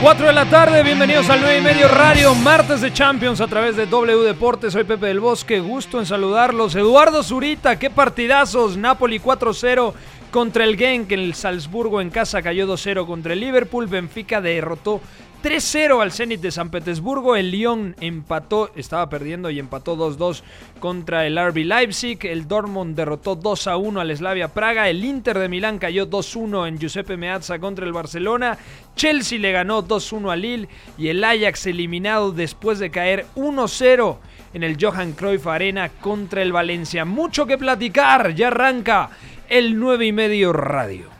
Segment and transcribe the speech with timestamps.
[0.00, 3.76] 4 de la tarde, bienvenidos al 9 y medio radio, martes de Champions a través
[3.76, 4.72] de W Deportes.
[4.72, 6.74] Soy Pepe del Bosque, gusto en saludarlos.
[6.74, 8.78] Eduardo Zurita, qué partidazos.
[8.78, 9.92] Napoli 4-0
[10.30, 11.12] contra el Genk.
[11.12, 13.88] El Salzburgo en casa cayó 2-0 contra el Liverpool.
[13.88, 15.02] Benfica derrotó
[15.42, 17.34] 3-0 al Zenit de San Petersburgo.
[17.34, 20.42] El Lyon empató, estaba perdiendo y empató 2-2
[20.80, 22.18] contra el RB Leipzig.
[22.26, 24.90] El Dortmund derrotó 2-1 al Slavia Praga.
[24.90, 28.58] El Inter de Milán cayó 2-1 en Giuseppe Meazza contra el Barcelona.
[28.96, 30.68] Chelsea le ganó 2-1 al Lille
[30.98, 34.18] y el Ajax eliminado después de caer 1-0
[34.52, 37.06] en el Johan Cruyff Arena contra el Valencia.
[37.06, 39.08] Mucho que platicar, ya arranca
[39.48, 41.19] el 9 y medio radio.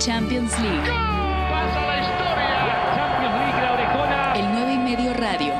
[0.00, 0.70] Champions League.
[0.70, 0.94] The
[2.94, 3.58] Champions League
[4.38, 5.52] El 9 y medio radio.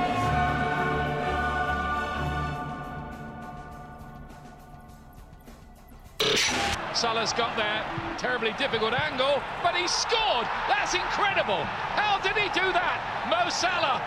[6.94, 7.83] Salah's got there,
[8.16, 10.47] terribly difficult angle, but he scored.
[10.69, 11.64] That's incredible.
[11.98, 13.27] How did he do that?
[13.28, 13.98] Mo Salah.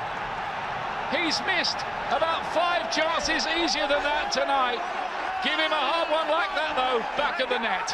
[1.12, 4.80] He's missed about five chances easier than that tonight.
[5.44, 7.92] Give him a hard one like that though, back of the net.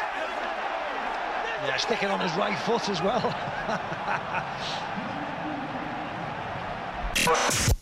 [1.64, 3.34] Yeah, sticking on his right foot as well.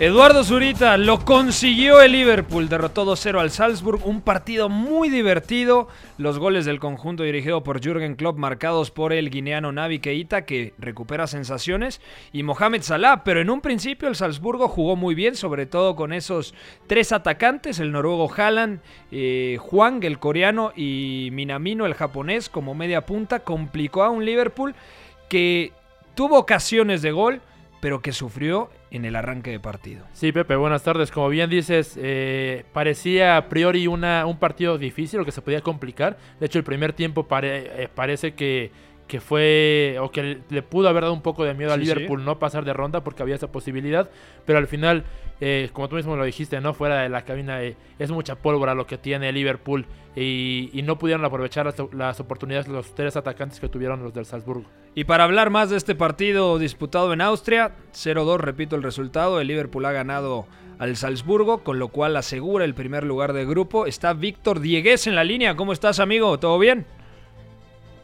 [0.00, 5.88] Eduardo Zurita lo consiguió el Liverpool, derrotó 2-0 al Salzburg, un partido muy divertido.
[6.18, 10.72] Los goles del conjunto dirigido por Jürgen Klopp marcados por el guineano Navi Keita que
[10.78, 12.00] recupera sensaciones
[12.32, 16.12] y Mohamed Salah, pero en un principio el Salzburgo jugó muy bien, sobre todo con
[16.12, 16.54] esos
[16.86, 18.78] tres atacantes, el noruego Haaland,
[19.10, 24.76] eh, Juan el coreano y Minamino el japonés como media punta, complicó a un Liverpool
[25.28, 25.72] que
[26.14, 27.40] tuvo ocasiones de gol,
[27.80, 30.04] pero que sufrió en el arranque de partido.
[30.12, 31.10] Sí, Pepe, buenas tardes.
[31.10, 35.60] Como bien dices, eh, parecía a priori una, un partido difícil o que se podía
[35.60, 36.16] complicar.
[36.40, 38.70] De hecho, el primer tiempo pare- eh, parece que,
[39.08, 42.24] que fue o que le pudo haber dado un poco de miedo a Sí, Liverpool
[42.24, 44.10] no pasar de ronda porque había esa posibilidad.
[44.44, 45.04] Pero al final,
[45.40, 48.74] eh, como tú mismo lo dijiste, no fuera de la cabina, eh, es mucha pólvora
[48.74, 53.58] lo que tiene Liverpool y, y no pudieron aprovechar las, las oportunidades los tres atacantes
[53.58, 54.66] que tuvieron los del Salzburgo.
[54.94, 59.48] Y para hablar más de este partido disputado en Austria, 0-2, repito el resultado, el
[59.48, 60.46] Liverpool ha ganado
[60.78, 63.86] al Salzburgo, con lo cual asegura el primer lugar del grupo.
[63.86, 66.38] Está Víctor Diegues en la línea, ¿cómo estás amigo?
[66.38, 66.86] ¿Todo bien?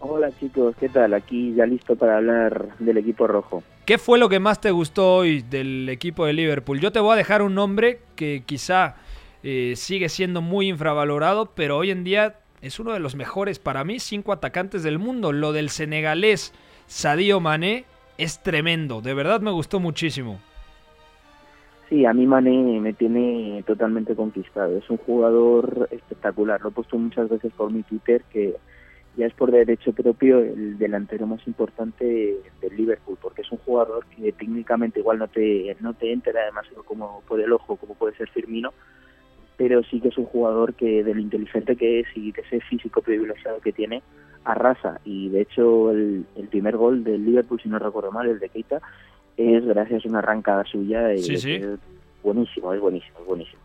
[0.07, 1.15] Hola chicos, ¿qué tal?
[1.15, 3.63] Aquí ya listo para hablar del equipo rojo.
[3.87, 6.79] ¿Qué fue lo que más te gustó hoy del equipo de Liverpool?
[6.79, 8.97] Yo te voy a dejar un nombre que quizá
[9.43, 13.83] eh, sigue siendo muy infravalorado, pero hoy en día es uno de los mejores para
[13.83, 15.33] mí, cinco atacantes del mundo.
[15.33, 16.53] Lo del senegalés
[16.87, 17.87] Sadio Mané
[18.19, 20.39] es tremendo, de verdad me gustó muchísimo.
[21.89, 24.77] Sí, a mí Mané me tiene totalmente conquistado.
[24.77, 26.61] Es un jugador espectacular.
[26.61, 28.55] Lo he puesto muchas veces por mi Twitter que
[29.17, 34.05] ya es por derecho propio el delantero más importante del Liverpool, porque es un jugador
[34.07, 38.17] que técnicamente igual no te no te entra además como por el ojo, como puede
[38.17, 38.73] ser Firmino,
[39.57, 42.61] pero sí que es un jugador que de lo inteligente que es y de ese
[42.61, 44.03] físico privilegiado que tiene,
[44.45, 45.01] arrasa.
[45.05, 48.49] Y de hecho el, el primer gol del Liverpool, si no recuerdo mal, el de
[48.49, 48.81] Keita,
[49.37, 51.15] es gracias a una arrancada suya.
[51.15, 51.55] y Sí, sí.
[51.55, 51.79] es
[52.23, 53.64] buenísimo, es buenísimo, es buenísimo.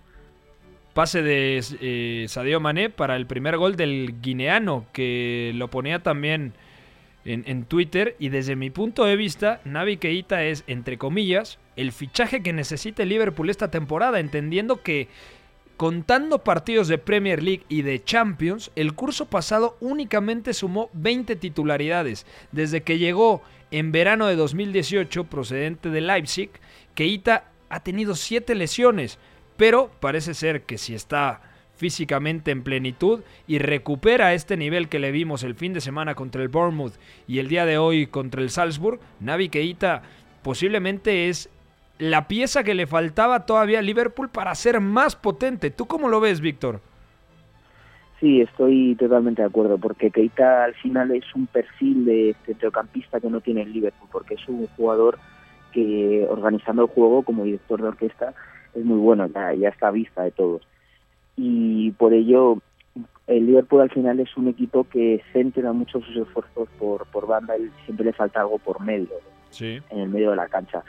[0.93, 6.53] Pase de eh, Sadio Mané para el primer gol del guineano, que lo ponía también
[7.25, 8.15] en, Twitter.
[8.19, 13.05] Y desde mi punto de vista, Navi Keita es, entre comillas, el fichaje que necesita
[13.05, 15.07] Liverpool esta temporada, entendiendo que
[15.77, 22.25] contando partidos de Premier League y de Champions, el curso pasado únicamente sumó 20 titularidades.
[22.51, 26.49] Desde que llegó en verano de 2018 procedente de Leipzig,
[26.95, 29.19] Keita ha tenido 7 lesiones,
[29.59, 31.41] pero parece ser que si está
[31.75, 36.41] físicamente en plenitud y recupera este nivel que le vimos el fin de semana contra
[36.41, 36.93] el Bournemouth
[37.27, 40.01] y el día de hoy contra el Salzburg, Navi Keita
[40.43, 41.49] posiblemente es
[41.97, 45.71] la pieza que le faltaba todavía a Liverpool para ser más potente.
[45.71, 46.79] ¿Tú cómo lo ves, Víctor?
[48.21, 53.29] Sí, estoy totalmente de acuerdo, porque Keita al final es un perfil de centrocampista que
[53.29, 55.19] no tiene el Liverpool, porque es un jugador
[55.73, 58.33] que organizando el juego como director de orquesta
[58.73, 60.61] es muy bueno, ya, ya está a vista de todos.
[61.35, 62.57] Y por ello
[63.27, 67.57] el Liverpool al final es un equipo que centra mucho sus esfuerzos por, por banda
[67.57, 69.09] y siempre le falta algo por medio.
[69.51, 69.79] Sí.
[69.89, 70.83] en el medio de la cancha.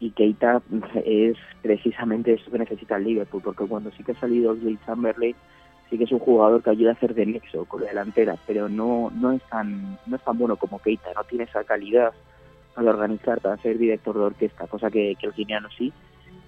[0.00, 0.62] Y Keita
[1.04, 5.36] es precisamente eso que necesita el Liverpool, porque cuando sí que ha salido Oxlade Chamberlain,
[5.88, 8.68] sí que es un jugador que ayuda a hacer de nexo con la delantera, pero
[8.68, 12.12] no, no, es tan, no es tan bueno como Keita, no tiene esa calidad
[12.74, 15.92] para organizar, para ser director de orquesta, cosa que, que el guineano sí,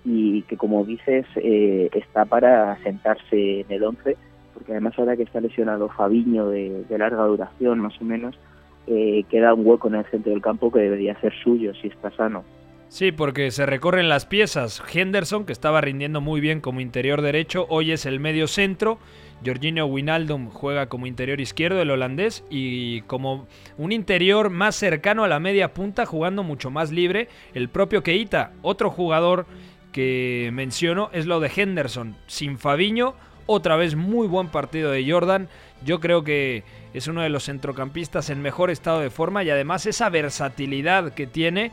[0.06, 4.16] y que como dices, eh, está para sentarse en el 11,
[4.54, 8.38] porque además ahora que está lesionado Fabiño de, de larga duración, más o menos,
[8.86, 12.12] eh, queda un hueco en el centro del campo que debería ser suyo si está
[12.12, 12.44] sano.
[12.88, 14.80] Sí, porque se recorren las piezas.
[14.94, 18.98] Henderson, que estaba rindiendo muy bien como interior derecho, hoy es el medio centro.
[19.44, 25.28] Jorginho Wijnaldum juega como interior izquierdo, el holandés, y como un interior más cercano a
[25.28, 28.52] la media punta, jugando mucho más libre, el propio Keita.
[28.62, 29.46] Otro jugador
[29.96, 32.16] que menciono es lo de Henderson.
[32.26, 33.14] Sin Fabiño,
[33.46, 35.48] otra vez muy buen partido de Jordan.
[35.86, 39.86] Yo creo que es uno de los centrocampistas en mejor estado de forma y además
[39.86, 41.70] esa versatilidad que tiene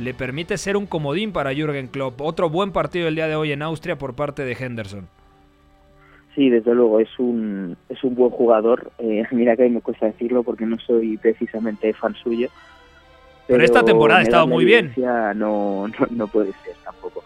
[0.00, 2.18] le permite ser un comodín para Jürgen Klopp.
[2.22, 5.06] Otro buen partido el día de hoy en Austria por parte de Henderson.
[6.34, 8.90] Sí, desde luego, es un, es un buen jugador.
[9.00, 12.48] Eh, mira que a mí me cuesta decirlo porque no soy precisamente fan suyo.
[13.46, 14.94] Pero, esta temporada ha estado muy bien.
[14.96, 17.22] No, no, no puede ser tampoco.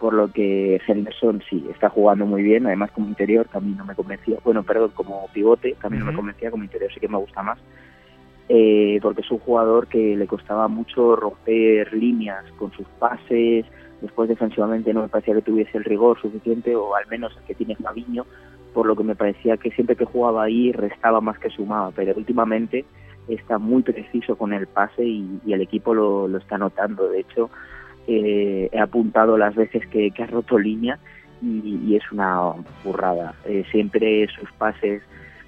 [0.00, 2.66] Por lo que Henderson sí, está jugando muy bien.
[2.66, 4.38] Además, como interior también no me convencía.
[4.42, 6.06] Bueno, perdón, como pivote también uh -huh.
[6.06, 6.50] no me convencía.
[6.50, 7.58] Como interior sí que me gusta más.
[8.48, 13.66] Eh, porque es un jugador que le costaba mucho romper líneas con sus pases.
[14.00, 17.54] Después, defensivamente, no me parecía que tuviese el rigor suficiente, o al menos el que
[17.54, 18.24] tiene Fabiño
[18.72, 22.14] por lo que me parecía que siempre que jugaba ahí restaba más que sumaba, pero
[22.16, 22.84] últimamente
[23.28, 27.08] está muy preciso con el pase y, y el equipo lo, lo, está notando.
[27.08, 27.50] De hecho,
[28.12, 30.98] eh, he apuntado las veces que, que ha roto línea
[31.40, 33.34] y, y, es una burrada.
[33.44, 35.00] Eh, siempre sus pases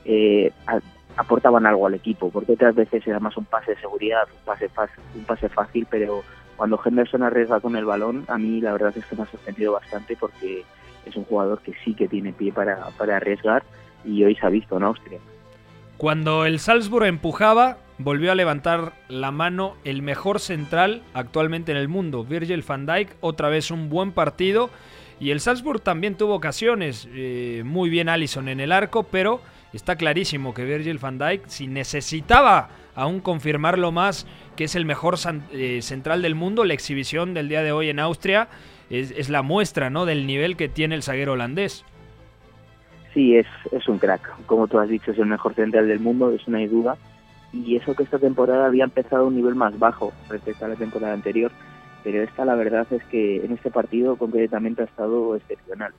[0.04, 0.78] eh, a,
[1.16, 4.68] aportaban algo al equipo, porque otras veces era más un pase de seguridad, un pase,
[4.68, 6.22] fácil, un pase fácil, pero
[6.56, 9.72] cuando Henderson arriesga con el balón, a mí la verdad es que me ha sorprendido
[9.72, 10.62] bastante porque
[11.04, 13.64] es un jugador que sí que tiene pie para, para arriesgar
[14.04, 15.18] y hoy se ha visto en Austria.
[15.96, 21.88] Cuando el Salzburg empujaba, volvió a levantar la mano el mejor central actualmente en el
[21.88, 24.70] mundo, Virgil van Dijk, otra vez un buen partido.
[25.20, 29.40] Y el Salzburg también tuvo ocasiones, eh, muy bien Allison en el arco, pero
[29.72, 34.26] está clarísimo que Virgil van Dijk, si necesitaba aún confirmarlo más,
[34.56, 35.14] que es el mejor
[35.52, 38.48] eh, central del mundo, la exhibición del día de hoy en Austria
[38.90, 40.04] es, la muestra ¿no?
[40.04, 41.84] del nivel que tiene el zaguero holandés.
[43.14, 44.44] Sí, es, es un crack.
[44.46, 46.96] Como tú has dicho, es el mejor central del mundo, eso no hay duda.
[47.52, 50.76] Y eso que esta temporada había empezado a un nivel más bajo respecto a la
[50.76, 51.52] temporada anterior.
[52.02, 55.92] Pero esta, la verdad, es que en este partido concretamente ha estado excepcional.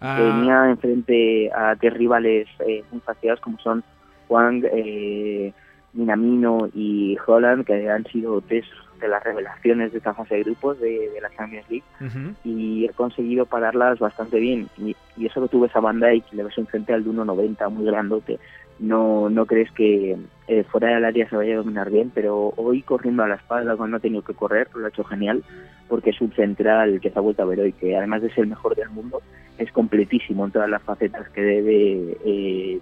[0.00, 0.16] Ah.
[0.18, 3.82] Tenía enfrente a tres rivales eh, muy faciados como son
[4.28, 5.52] Juan, eh,
[5.92, 8.64] Minamino y Holland, que han sido tres
[9.04, 12.34] de las revelaciones de esta fase de grupos de, de la Champions League uh -huh.
[12.44, 16.36] y he conseguido pararlas bastante bien y, y, eso que tuve esa banda y que
[16.36, 18.38] le ves un central de 1.90 muy grandote
[18.78, 20.16] no no crees que
[20.48, 23.76] eh, fuera del área se vaya a dominar bien pero hoy corriendo a la espalda
[23.76, 25.44] cuando ha tenido que correr lo ha hecho genial
[25.88, 28.44] porque es un central que se ha vuelto a ver hoy que además de ser
[28.44, 29.20] el mejor del mundo
[29.58, 32.80] es completísimo en todas las facetas que debe eh,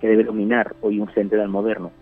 [0.00, 1.92] que debe dominar hoy un central moderno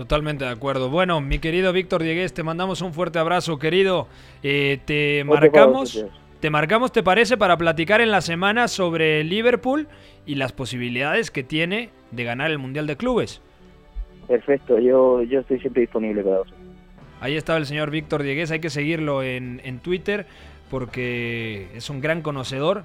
[0.00, 0.88] Totalmente de acuerdo.
[0.88, 4.08] Bueno, mi querido Víctor Diegues, te mandamos un fuerte abrazo, querido.
[4.42, 6.06] Eh, te marcamos,
[6.40, 7.36] te marcamos, ¿te parece?
[7.36, 9.88] Para platicar en la semana sobre Liverpool
[10.24, 13.42] y las posibilidades que tiene de ganar el Mundial de Clubes.
[14.26, 16.60] Perfecto, yo, yo estoy siempre disponible para vosotros.
[17.20, 20.24] Ahí estaba el señor Víctor Diegues, hay que seguirlo en, en Twitter
[20.70, 22.84] porque es un gran conocedor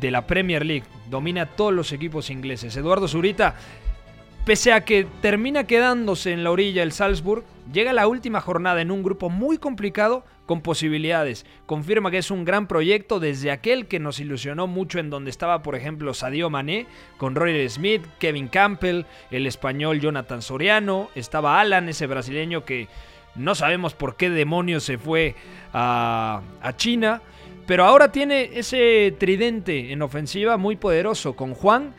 [0.00, 0.84] de la Premier League.
[1.08, 2.76] Domina todos los equipos ingleses.
[2.76, 3.54] Eduardo Zurita,
[4.46, 8.92] Pese a que termina quedándose en la orilla el Salzburg, llega la última jornada en
[8.92, 11.44] un grupo muy complicado con posibilidades.
[11.66, 15.64] Confirma que es un gran proyecto desde aquel que nos ilusionó mucho en donde estaba,
[15.64, 16.86] por ejemplo, Sadio Mané,
[17.16, 22.86] con Roger Smith, Kevin Campbell, el español Jonathan Soriano, estaba Alan, ese brasileño que
[23.34, 25.34] no sabemos por qué demonios se fue
[25.72, 26.40] a
[26.76, 27.20] China,
[27.66, 31.96] pero ahora tiene ese tridente en ofensiva muy poderoso con Juan,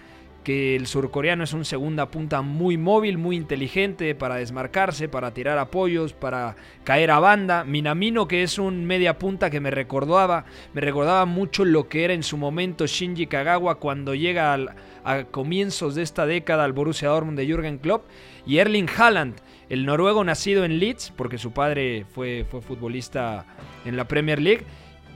[0.48, 5.58] que el surcoreano es un segunda punta muy móvil, muy inteligente para desmarcarse, para tirar
[5.58, 7.66] apoyos, para caer a banda.
[7.66, 12.14] Minamino, que es un media punta que me recordaba, me recordaba mucho lo que era
[12.14, 14.74] en su momento Shinji Kagawa cuando llega al,
[15.04, 18.06] a comienzos de esta década al Borussia Dortmund de Jürgen Klopp.
[18.46, 19.36] Y Erling Haaland,
[19.68, 23.46] el noruego nacido en Leeds, porque su padre fue, fue futbolista
[23.84, 24.64] en la Premier League,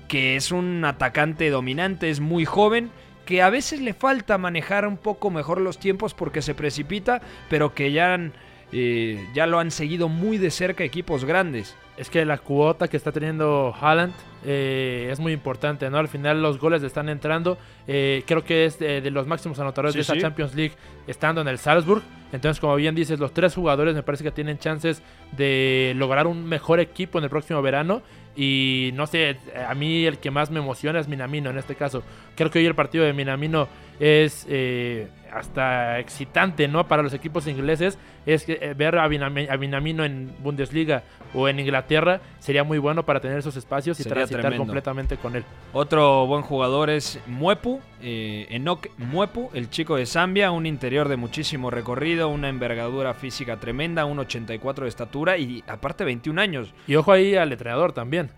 [0.10, 2.92] que es un atacante dominante, es muy joven
[3.32, 7.74] que a veces le falta manejar un poco mejor los tiempos porque se precipita, pero
[7.74, 8.34] que ya, han,
[8.74, 11.78] eh, ya lo han seguido muy de cerca equipos grandes.
[11.96, 15.98] Es que la cuota que está teniendo Haaland eh, es muy importante, ¿no?
[15.98, 17.58] Al final los goles le están entrando.
[17.88, 20.20] Eh, creo que es de, de los máximos anotadores Sí, de esta sí.
[20.20, 20.74] Champions League
[21.08, 22.04] estando en el Salzburg.
[22.34, 26.44] Entonces, como bien dices, los tres jugadores me parece que tienen chances de lograr un
[26.50, 28.02] mejor equipo en el próximo verano.
[28.36, 32.04] Y no sé, a mí el que más me emociona es Minamino en este caso.
[32.36, 33.68] Creo que hoy el partido de Minamino
[34.00, 36.88] es eh, hasta excitante, ¿no?
[36.88, 37.98] Para los equipos ingleses.
[38.26, 43.20] Es que eh, ver a, Minamino en Bundesliga o en Inglaterra sería muy bueno para
[43.20, 44.66] tener esos espacios y Sería transitar tremendo.
[44.66, 45.44] completamente con él.
[45.74, 51.16] Otro buen jugador es Muepu, eh, Enoch Muepu, el chico de Zambia, un interior de
[51.16, 56.74] muchísimo recorrido, una envergadura física tremenda, un 84 de estatura y aparte 21 años.
[56.88, 58.30] Y ojo ahí al entrenador también.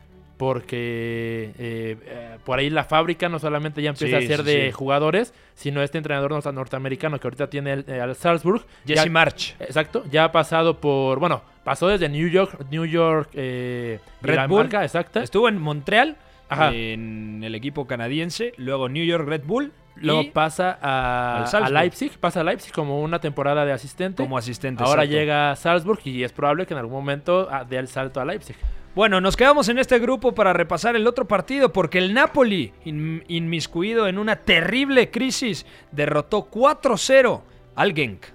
[0.43, 4.45] Porque eh, eh, por ahí la fábrica no solamente ya empieza Sí, a ser sí,
[4.45, 4.71] de sí.
[4.71, 8.61] jugadores, sino este entrenador norte- norteamericano que ahorita tiene el- eh, al Salzburg.
[8.85, 9.55] Jesse ya- March.
[9.59, 14.69] Exacto, ya ha pasado por, bueno, pasó desde New York, New York, eh, Red Bull.
[14.81, 15.23] exacta.
[15.23, 16.17] Estuvo en Montreal,
[16.49, 16.71] Ajá.
[16.73, 21.69] en el equipo canadiense, luego New York Red Bull, Luego pasa a.
[21.69, 24.23] Leipzig, pasa a Leipzig como una temporada de asistente.
[24.23, 24.83] como asistente.
[24.83, 25.19] Ahora exacto.
[25.19, 28.25] llega a Salzburg y es probable que en algún momento ah, dé el salto a
[28.25, 28.55] Leipzig.
[28.95, 33.23] Bueno, nos quedamos en este grupo para repasar el otro partido porque el Napoli, in-
[33.27, 37.41] inmiscuido en una terrible crisis, derrotó 4-0
[37.75, 38.25] al Genk.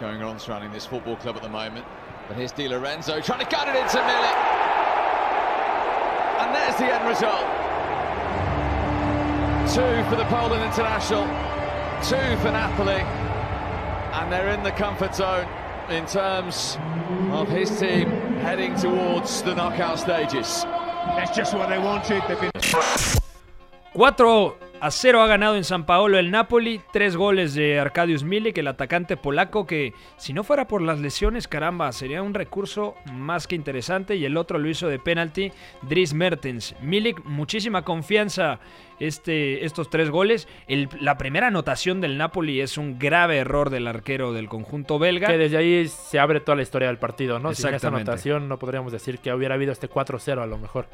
[0.00, 1.84] going on surrounding this football club at the moment.
[2.28, 4.36] But here's Di Lorenzo trying to cut it into Milik.
[6.40, 7.44] And there's the end result.
[9.68, 11.26] Two for the Poland international,
[12.00, 13.02] two for Napoli.
[14.14, 15.46] And they're in the comfort zone
[15.90, 16.78] in terms
[17.32, 20.64] of his team heading towards the knockout stages.
[20.64, 22.22] That's just what they wanted.
[22.28, 22.50] They've been
[23.94, 28.58] 4 a 0 ha ganado en San Paolo el Napoli, tres goles de Arkadiusz Milik,
[28.58, 33.46] el atacante polaco que si no fuera por las lesiones, caramba, sería un recurso más
[33.46, 36.74] que interesante y el otro lo hizo de penalti Dries Mertens.
[36.82, 38.60] Milik, muchísima confianza
[39.00, 40.48] este, estos tres goles.
[40.68, 45.28] El- la primera anotación del Napoli es un grave error del arquero del conjunto belga.
[45.28, 47.54] Que desde ahí se abre toda la historia del partido, ¿no?
[47.54, 50.88] Sin esa anotación no podríamos decir que hubiera habido este 4-0 a lo mejor.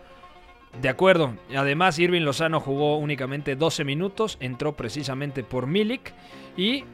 [0.80, 1.34] De acuerdo.
[1.54, 6.12] Además, Irving Lozano jugó únicamente 12 minutos, entró precisamente por Milik.
[6.56, 6.84] Y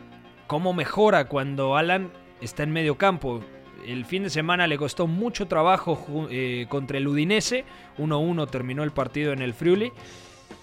[0.46, 3.40] cómo mejora cuando Alan está en medio campo.
[3.86, 7.64] El fin de semana le costó mucho trabajo eh, contra el Udinese.
[7.98, 9.92] 1-1 terminó el partido en el Friuli.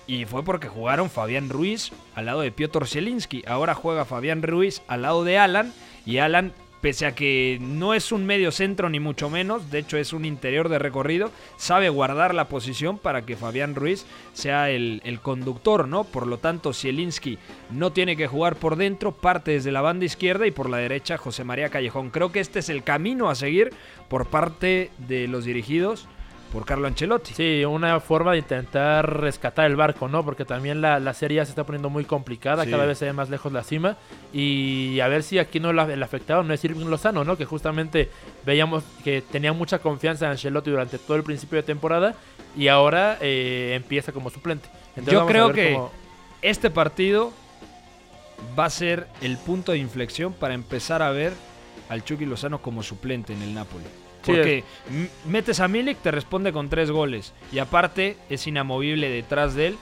[0.06, 3.44] Y fue porque jugaron Fabián Ruiz al lado de Piotr Zielinski.
[3.48, 5.72] Ahora juega Fabián Ruiz al lado de Alan.
[6.06, 6.52] Y Alan,
[6.84, 10.26] pese a que no es un medio centro ni mucho menos, de hecho es un
[10.26, 15.88] interior de recorrido, sabe guardar la posición para que Fabián Ruiz sea el, el conductor,
[15.88, 16.04] ¿no?
[16.04, 17.38] Por lo tanto, Zielinski
[17.72, 21.18] no tiene que jugar por dentro, parte desde la banda izquierda y por la derecha
[21.18, 22.10] José María Callejón.
[22.10, 23.72] Creo que este es el camino a seguir
[24.10, 26.10] por parte de los dirigidos
[26.54, 27.34] por Carlo Ancelotti.
[27.34, 30.24] Sí, una forma de intentar rescatar el barco, ¿no?
[30.24, 32.70] Porque también la, la serie ya se está poniendo muy complicada, Sí.
[32.72, 33.98] cada vez se ve más lejos la cima.
[34.32, 37.36] Y a ver si aquí no la- el afectado no es Irving Lozano, ¿no?
[37.38, 38.10] Que justamente
[38.46, 42.14] veíamos que tenía mucha confianza en Ancelotti durante todo el principio de temporada
[42.56, 44.70] y ahora eh, empieza como suplente.
[44.96, 45.92] Entonces Yo creo que cómo-
[46.44, 47.34] este partido
[48.58, 51.34] va a ser el punto de inflexión para empezar a ver
[51.90, 53.86] al Chucky Lozano como suplente en el Napoli.
[54.26, 54.64] Porque
[55.28, 57.34] metes a Milik, te responde con tres goles.
[57.52, 59.78] Y aparte es inamovible detrás de él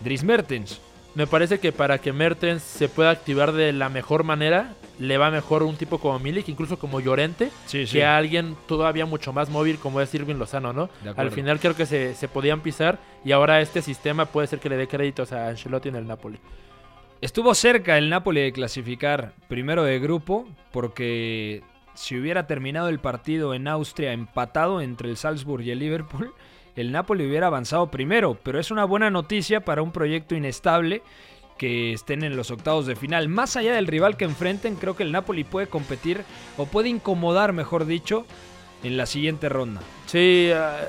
[0.00, 0.80] Dries Mertens.
[1.14, 5.30] Me parece que para que Mertens se pueda activar de la mejor manera, le va
[5.32, 7.94] mejor un tipo como Milik, incluso como Llorente, Sí, sí.
[7.94, 10.88] que a alguien todavía mucho más móvil como es Irving Lozano, ¿no?
[11.16, 14.68] Al final creo que se, se podían pisar y ahora este sistema puede ser que
[14.68, 16.38] le dé créditos a Ancelotti en el Napoli.
[17.20, 21.62] Estuvo cerca el Napoli de clasificar primero de grupo porque
[21.94, 26.32] si hubiera terminado el partido en Austria empatado entre el Salzburg y el Liverpool,
[26.76, 31.02] el Napoli hubiera avanzado primero, pero es una buena noticia para un proyecto inestable
[31.58, 33.28] que estén en los octavos de final.
[33.28, 36.24] Más allá del rival que enfrenten, creo que el Napoli puede competir
[36.56, 38.24] o puede incomodar, mejor dicho,
[38.82, 39.82] en la siguiente ronda.
[40.06, 40.88] Sí, ah,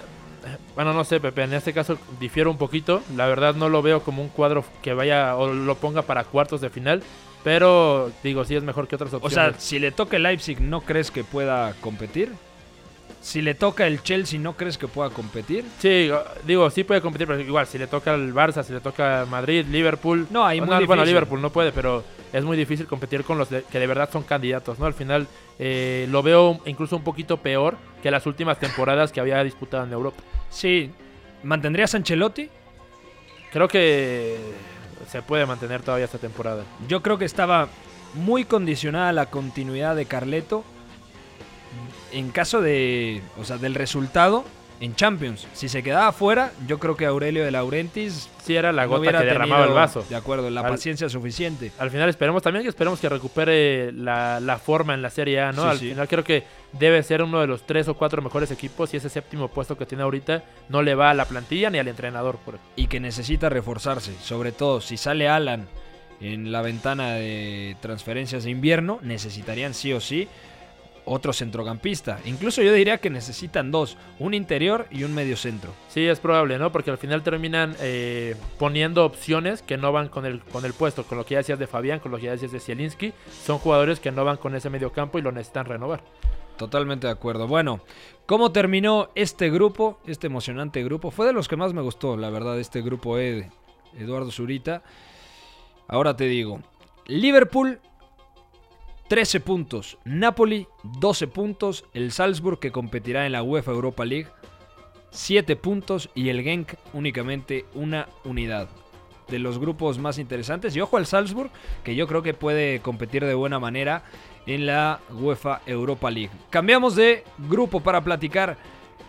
[0.75, 3.01] bueno, no sé, Pepe, en este caso difiero un poquito.
[3.15, 6.61] La verdad no lo veo como un cuadro que vaya o lo ponga para cuartos
[6.61, 7.03] de final,
[7.43, 9.53] pero digo, sí es mejor que otras O opciones.
[9.55, 12.31] sea, si le toca el Leipzig, ¿no crees que pueda competir?
[13.21, 15.63] Si le toca el Chelsea, ¿no crees que pueda competir?
[15.79, 16.09] Sí,
[16.45, 19.63] digo, sí puede competir, pero igual, si le toca al Barça, si le toca Madrid,
[19.69, 20.25] Liverpool.
[20.31, 21.05] No, ahí muy Bueno, difícil.
[21.05, 24.23] Liverpool no puede, pero es muy difícil competir con los de- que de verdad son
[24.23, 24.87] candidatos, ¿no?
[24.87, 25.27] Al final
[25.59, 29.93] eh, lo veo incluso un poquito peor que las últimas temporadas que había disputado en
[29.93, 30.23] Europa.
[30.49, 30.89] Sí.
[31.43, 32.49] ¿Mantendrías a Ancelotti?
[33.51, 34.37] Creo que
[35.11, 36.63] se puede mantener todavía esta temporada.
[36.87, 37.67] Yo creo que estaba
[38.13, 40.63] muy condicionada la continuidad de Carleto.
[42.11, 44.43] en caso de, o sea, del resultado
[44.81, 45.47] en Champions.
[45.53, 48.99] Si se quedaba fuera, yo creo que Aurelio de Laurentiis sí era la no gota
[49.01, 50.03] hubiera que derramaba el vaso.
[50.09, 51.71] De acuerdo, la Al- paciencia suficiente.
[51.77, 55.51] Al final esperemos también que esperemos que recupere la, la forma en la Serie A,
[55.51, 55.61] ¿no?
[55.63, 55.89] Sí, Al sí.
[55.91, 59.09] final creo que debe ser uno de los tres o cuatro mejores equipos y ese
[59.09, 62.37] séptimo puesto que tiene ahorita no le va a la plantilla ni al entrenador.
[62.43, 62.57] Por...
[62.75, 64.13] y que necesita reforzarse.
[64.21, 65.67] Sobre todo si sale Alan
[66.21, 70.27] en la ventana de transferencias de invierno, necesitarían sí o sí
[71.11, 72.19] otro centrocampista.
[72.25, 75.71] Incluso yo diría que necesitan dos, un interior y un medio centro.
[75.89, 76.71] Sí, es probable, ¿no?
[76.71, 81.03] Porque al final terminan eh, poniendo opciones que no van con el, con el puesto,
[81.03, 83.13] con lo que ya decías de Fabián, con lo que ya decías de Zielinski.
[83.45, 86.03] Son jugadores que no van con ese medio campo y lo necesitan renovar.
[86.57, 87.47] Totalmente de acuerdo.
[87.47, 87.81] Bueno,
[88.25, 91.09] ¿cómo terminó este grupo, este emocionante grupo?
[91.09, 93.49] Fue de los que más me gustó, la verdad, este grupo E
[93.97, 94.83] Eduardo Zurita.
[95.87, 96.61] Ahora te digo,
[97.07, 97.79] Liverpool
[99.11, 104.29] 13 puntos, Napoli 12 puntos, el Salzburg que competirá en la UEFA Europa League
[105.09, 108.69] 7 puntos y el Genk únicamente una unidad.
[109.27, 110.77] De los grupos más interesantes.
[110.77, 111.51] Y ojo al Salzburg,
[111.83, 114.03] que yo creo que puede competir de buena manera
[114.45, 116.31] en la UEFA Europa League.
[116.49, 118.55] Cambiamos de grupo para platicar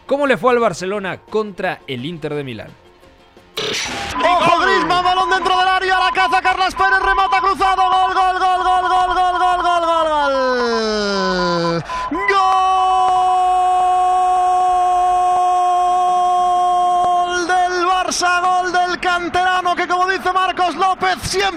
[0.09, 2.83] cómo le fue al Barcelona contra el Inter de Milán.
[3.57, 8.63] Ojo Griezmann, balón dentro del área, la caza Carlos Pérez, remata cruzado, gol, gol, gol,
[8.65, 9.82] gol, gol, gol, gol, gol, gol,
[21.33, 21.52] Garcia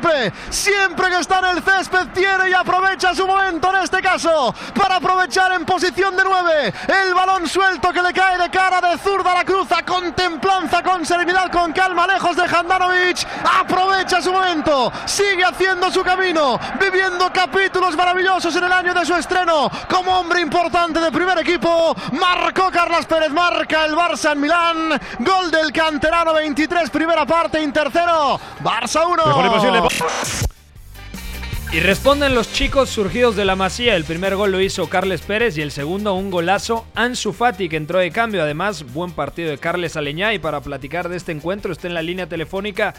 [0.50, 4.98] siempre, que está en el césped tiene y aprovecha su momento en este caso para
[4.98, 6.74] aprovechar en posición de 9
[7.06, 11.06] el balón suelto que le cae de cara de zurda la cruza con templanza, con
[11.06, 13.26] serenidad, con calma, lejos de Handanovic,
[13.60, 19.16] aprovecha su momento, sigue haciendo su camino, viviendo capítulos maravillosos en el año de su
[19.16, 19.70] estreno.
[19.90, 25.52] Como hombre importante de primer equipo, marcó Carlos Pérez, marca el Barça en Milán, gol
[25.52, 29.24] del canterano 23, primera parte, Inter 0, Barça 1.
[31.76, 33.98] Y responden los chicos surgidos de la Masía.
[33.98, 37.76] El primer gol lo hizo Carles Pérez y el segundo un golazo Ansu Fati que
[37.76, 38.42] entró de cambio.
[38.44, 42.02] Además, buen partido de Carles Aleñá y para platicar de este encuentro está en la
[42.02, 42.94] línea telefónica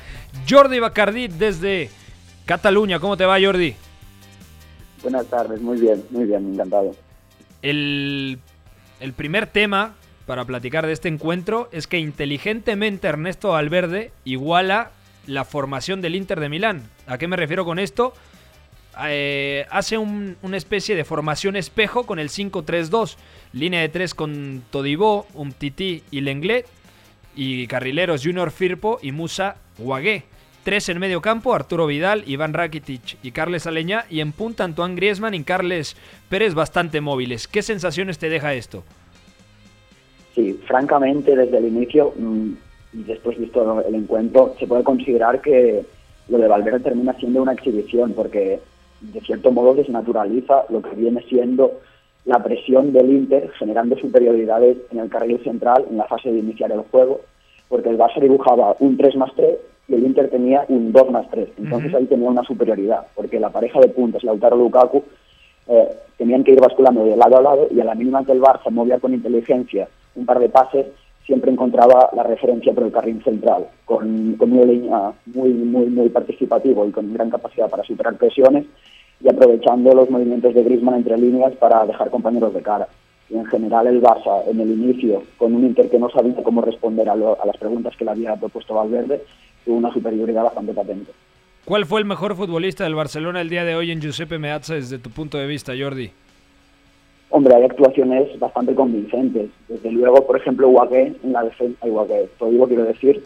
[0.47, 1.89] Jordi Bacardí desde
[2.45, 3.01] Cataluña.
[3.01, 3.75] ¿Cómo te va Jordi?
[5.03, 6.95] Buenas tardes, muy bien, muy bien, encantado.
[7.63, 8.39] El,
[9.01, 9.95] el primer tema
[10.27, 14.91] para platicar de este encuentro es que inteligentemente Ernesto Valverde iguala
[15.27, 16.83] la formación del Inter de Milán.
[17.07, 18.13] ¿A qué me refiero con esto?
[19.09, 23.17] Eh, hace un- una especie de formación espejo con el 5-3-2.
[23.53, 26.67] Línea de 3 con Todibó, Umtiti y Lenglet.
[27.35, 30.25] Y carrileros Junior Firpo y Musa Guagué.
[30.65, 34.07] Tres en medio campo, Arturo Vidal, Iván Rakitic y Carles Aleñá.
[34.11, 35.97] Y en punta Antoine Griezmann y Carles
[36.31, 37.47] Pérez bastante móviles.
[37.47, 38.83] ¿Qué sensaciones te deja esto?
[40.35, 42.53] Sí, francamente, desde el inicio mm,
[42.97, 45.85] y después visto el encuentro, se puede considerar que
[46.29, 48.59] lo de Valverde termina siendo una exhibición, porque
[49.01, 51.81] de cierto modo desnaturaliza lo que viene siendo
[52.25, 56.73] la presión del Inter, generando superioridades en el carril central en la fase de iniciar
[56.73, 57.21] el juego,
[57.69, 59.57] porque el Barça dibujaba un 3 más 3
[59.89, 61.51] y el Inter tenía un 2 más 3.
[61.59, 61.99] Entonces Ujú.
[61.99, 65.05] ahí tenía una superioridad, porque la pareja de puntos, Lautaro Lukaku,
[65.69, 68.41] eh, tenían que ir basculando de lado a lado y a la mínima que el
[68.41, 70.87] Barça movía con inteligencia un par de pases,
[71.27, 76.09] siempre encontraba la referencia por el carril central, con, con una línea muy, muy, muy
[76.09, 78.65] participativo y con gran capacidad para superar presiones
[79.23, 82.87] y aprovechando los movimientos de Griezmann entre líneas para dejar compañeros de cara.
[83.29, 86.61] Y en general el Barça en el inicio, con un Inter que no sabía cómo
[86.61, 89.21] responder a, lo- a las preguntas que le había propuesto Valverde,
[89.65, 91.11] tuvo una superioridad bastante patente.
[91.65, 94.99] ¿Cuál fue el mejor futbolista del Barcelona el día de hoy en Giuseppe Meazza desde
[95.01, 96.13] tu punto de vista, Jordi?
[97.31, 99.51] Hombre, hay actuaciones bastante convincentes.
[99.69, 103.23] Desde luego, por ejemplo, Guagué en la defensa, Guagué, todo quiero decir,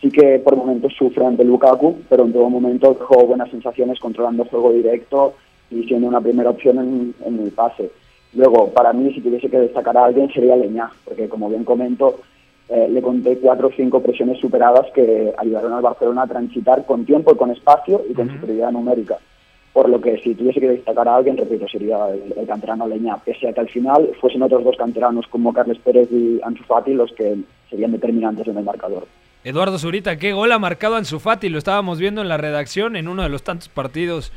[0.00, 4.44] sí que por momentos sufre ante Lukaku, pero en todo momento dejó buenas sensaciones controlando
[4.44, 5.34] juego directo
[5.70, 7.90] y siendo una primera opción en, en el pase.
[8.34, 12.20] Luego, para mí, si tuviese que destacar a alguien, sería Leñá, porque como bien comento,
[12.68, 17.04] eh, le conté cuatro o cinco presiones superadas que ayudaron al Barcelona a transitar con
[17.04, 19.18] tiempo y con espacio y con superioridad numérica.
[19.72, 23.48] Por lo que si tuviese que destacar a alguien, repito, sería el, canterano Leñá, pese
[23.48, 27.12] a que al final fuesen otros dos canteranos como Carles Pérez y Ansu Fati los
[27.12, 27.36] que
[27.68, 29.06] serían determinantes en el marcador.
[29.44, 33.06] Eduardo Zurita, qué gol ha marcado Ansu Fati, lo estábamos viendo en la redacción en
[33.06, 34.32] uno de los tantos partidos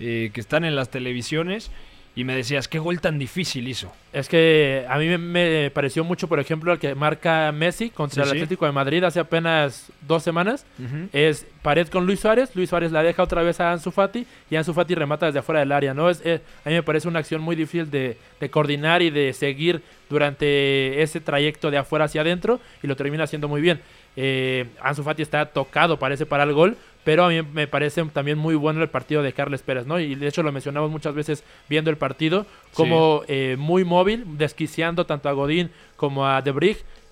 [0.00, 1.70] eh, que están en las televisiones
[2.18, 3.92] y me decías, qué gol tan difícil hizo.
[4.12, 8.30] Es que a mí me, pareció mucho, por ejemplo, el que marca Messi contra el
[8.30, 10.66] Atlético de Madrid hace apenas dos semanas.
[11.12, 12.50] Es pared con Luis Suárez.
[12.56, 15.60] Luis Suárez la deja otra vez a Ansu Fati y Ansu Fati remata desde afuera
[15.60, 15.94] del área.
[15.94, 16.10] ¿no?
[16.10, 19.80] Es, a mí me parece una acción muy difícil de, de, coordinar y de seguir
[20.10, 23.80] durante ese trayecto de afuera hacia adentro y lo termina haciendo muy bien.
[24.16, 26.76] Eh, Ansu Fati está tocado, parece, para el gol,
[27.08, 29.98] pero a mí me parece también muy bueno el partido de Carles Pérez, ¿no?
[29.98, 32.44] Y de hecho lo mencionamos muchas veces viendo el partido,
[32.74, 36.52] como eh, muy móvil, desquiciando tanto a Godín como a De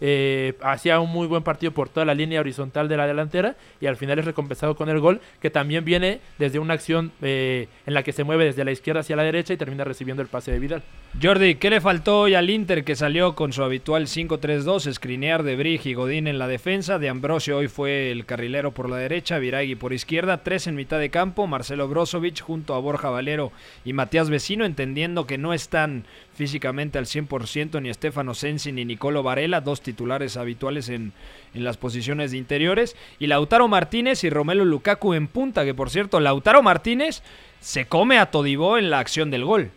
[0.01, 3.87] eh, hacía un muy buen partido por toda la línea horizontal de la delantera y
[3.87, 7.95] al final es recompensado con el gol que también viene desde una acción eh, en
[7.95, 10.53] la que se mueve desde la izquierda hacia la derecha y termina recibiendo el pase
[10.53, 10.83] de Vidal.
[11.23, 14.87] Jordi, ¿qué le faltó hoy al Inter que salió con su habitual 5-3-2?
[14.87, 18.91] Escrinear de Brig y Godín en la defensa, de Ambrosio hoy fue el carrilero por
[18.91, 23.09] la derecha, Viragui por izquierda, tres en mitad de campo, Marcelo Brozovic junto a Borja
[23.09, 23.51] Valero
[23.85, 26.05] y Matías Vecino, entendiendo que no están
[26.37, 31.13] físicamente al 100% ni Stefano Sensi ni Nicolo Varela, dos titulares habituales en,
[31.55, 35.89] en las posiciones de interiores, y Lautaro Martínez y Romelo Lukaku en punta, que por
[35.89, 37.23] cierto, Lautaro Martínez
[37.61, 39.71] se come a Todibó en la acción del gol.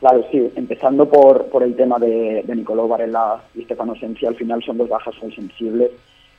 [0.00, 4.34] Claro, sí, empezando por, por el tema de, de Nicolò Varela y Stefano Sensi, al
[4.34, 5.90] final son dos bajas muy sensibles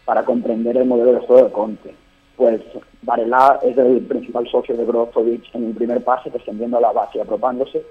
[0.03, 1.95] para comprender el modelo de juego de Conte.
[2.35, 2.61] Pues
[3.03, 7.19] Varela es el principal socio de Brozovic en el primer pase, descendiendo a la base
[7.19, 7.83] y apropándose,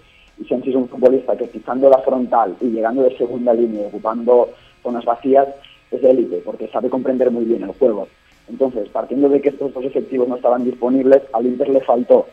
[0.42, 4.48] y Sensi es un futbolista que pisando la frontal y llegando de segunda línea, ocupando
[4.83, 5.48] zonas vacías,
[5.90, 8.09] es élite, porque sabe comprender muy bien el juego.
[8.48, 12.26] Entonces, partiendo de que estos dos efectivos no estaban disponibles, al Inter le faltó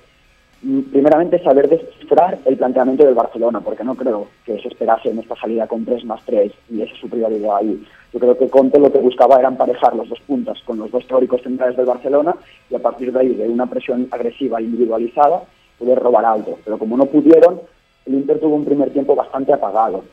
[0.91, 5.35] primeramente saber descifrar el planteamiento del Barcelona, porque no creo que se esperase en esta
[5.35, 7.81] salida con 3 más 3 y esa es su prioridad ahí.
[8.11, 11.07] Yo creo que Conte lo que buscaba era emparejar los dos puntas con los dos
[11.07, 12.35] teóricos centrales del Barcelona
[12.69, 15.43] y a partir de ahí, de una presión agresiva individualizada,
[15.77, 16.57] poder robar alto.
[16.65, 17.61] Pero como no pudieron,
[18.05, 20.03] el Inter tuvo un primer tiempo bastante apagado.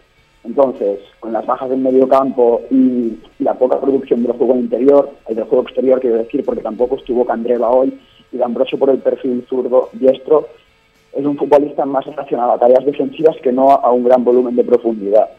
[0.44, 5.36] Entonces, con las bajas del medio campo y, la poca producción del juego interior, el
[5.36, 7.98] del juego exterior quiero decir, porque tampoco estuvo Candreva hoy,
[8.32, 10.46] y D'Ambrosio por el perfil zurdo diestro
[11.16, 14.64] es un futbolista más relacionado a tareas defensivas que no a un gran volumen de
[14.64, 15.30] profundidad.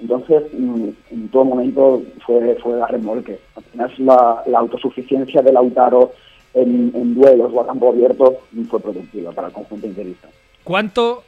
[0.00, 3.38] Entonces, mm, en todo momento fue, fue la remolque.
[3.54, 6.12] Apenas la, la autosuficiencia de Lautaro
[6.54, 8.38] en, en, duelos o a campo abierto
[8.68, 10.28] fue productiva para el conjunto interista.
[10.64, 11.22] ¿Cuánto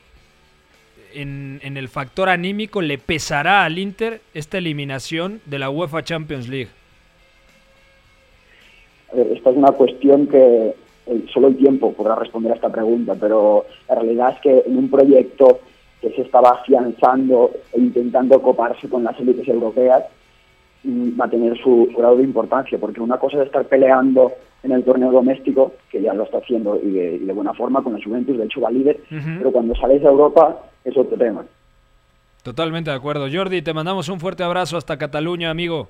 [1.14, 6.49] en, en el factor anímico le pesará al Inter esta eliminación de la UEFA Champions
[6.49, 6.71] League?
[9.12, 10.75] Esta es una cuestión que
[11.33, 14.90] solo el tiempo podrá responder a esta pregunta, pero la realidad es que en un
[14.90, 15.61] proyecto
[16.01, 20.05] que se estaba afianzando e intentando coparse con las élites europeas,
[20.85, 24.73] mm, va a tener su, grado de importancia, porque una cosa es estar peleando en
[24.73, 28.37] el torneo doméstico, que ya lo está haciendo y de, buena forma con la Juventus,
[28.37, 29.01] de hecho va líder,
[29.38, 31.45] pero cuando sales a Europa es otro tema.
[32.43, 33.29] Totalmente de acuerdo.
[33.31, 35.88] Jordi, te mandamos un fuerte abrazo hasta Cataluña, amigo.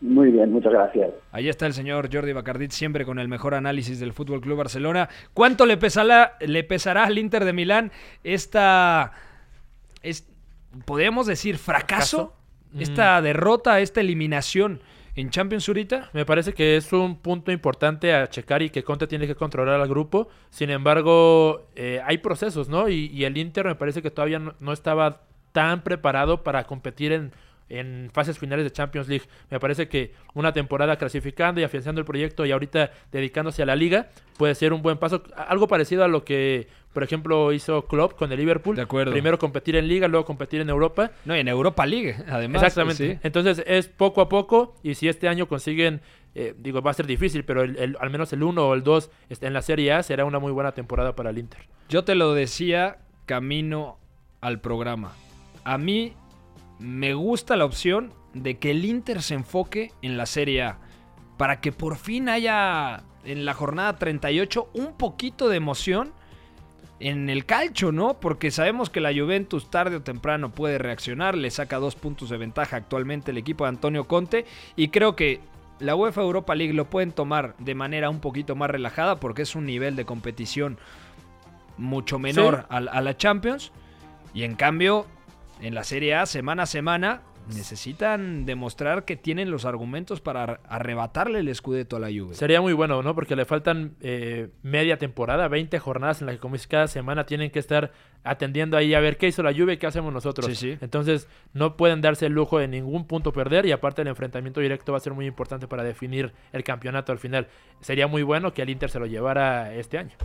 [0.00, 1.10] Muy bien, muchas gracias.
[1.32, 5.08] Ahí está el señor Jordi Bacardit, siempre con el mejor análisis del Fútbol Club Barcelona.
[5.34, 9.12] ¿Cuánto le pesará, le pesará al Inter de Milán esta.
[10.02, 10.30] Es,
[10.84, 12.34] ¿Podemos decir fracaso?
[12.78, 13.24] Esta mm.
[13.24, 14.80] derrota, esta eliminación
[15.20, 16.10] en Champions Zurita.
[16.12, 19.80] Me parece que es un punto importante a checar y que Conte tiene que controlar
[19.80, 20.28] al grupo.
[20.50, 22.88] Sin embargo, eh, hay procesos, ¿no?
[22.88, 27.12] Y, el Inter me parece que todavía no estaba tan preparado para competir
[27.68, 29.24] en fases finales de Champions League.
[29.50, 33.74] Me parece que una temporada clasificando y afianzando el proyecto y ahorita dedicándose a la
[33.74, 35.24] liga puede ser un buen paso.
[35.36, 36.68] Algo parecido a lo que,
[36.98, 38.74] por ejemplo, hizo Klopp con el Liverpool.
[38.74, 39.12] De acuerdo.
[39.12, 41.12] Primero competir en liga, luego competir en Europa.
[41.24, 42.60] No, y en Europa League, además.
[42.60, 43.20] Exactamente.
[43.22, 46.00] Entonces es poco a poco y si este año consiguen,
[46.34, 49.52] eh, digo, va a ser difícil, pero al menos el 1 o el 2 en
[49.52, 51.68] la Serie A será una muy buena temporada para el Inter.
[51.88, 54.00] Yo te lo decía camino
[54.40, 55.12] al programa.
[55.62, 56.14] A mí
[56.80, 60.80] me gusta la opción de que el Inter se enfoque en la Serie A.
[61.36, 66.17] Para que por fin haya en la jornada 38 un poquito de emoción
[67.00, 68.14] en el calcho, ¿no?
[68.14, 72.36] Porque sabemos que la Juventus tarde o temprano puede reaccionar, le saca dos puntos de
[72.36, 75.40] ventaja actualmente el equipo de Antonio Conte y creo que
[75.78, 79.54] la UEFA Europa League lo pueden tomar de manera un poquito más relajada porque es
[79.54, 80.78] un nivel de competición
[81.76, 83.70] mucho menor a, a la Champions
[84.34, 85.06] y en cambio
[85.60, 87.22] en la Serie A semana a semana
[87.54, 92.34] necesitan demostrar que tienen los argumentos para arrebatarle el escudeto a la Juve.
[92.34, 93.14] Sería muy bueno, ¿no?
[93.14, 97.50] Porque le faltan eh, media temporada, 20 jornadas en las que como cada semana tienen
[97.50, 97.92] que estar
[98.24, 100.46] atendiendo ahí a ver qué hizo la Juve y qué hacemos nosotros.
[100.46, 100.78] Sí, sí.
[100.80, 104.92] Entonces no pueden darse el lujo de ningún punto perder y aparte el enfrentamiento directo
[104.92, 107.48] va a ser muy importante para definir el campeonato al final.
[107.80, 110.16] Sería muy bueno que el Inter se lo llevara este año.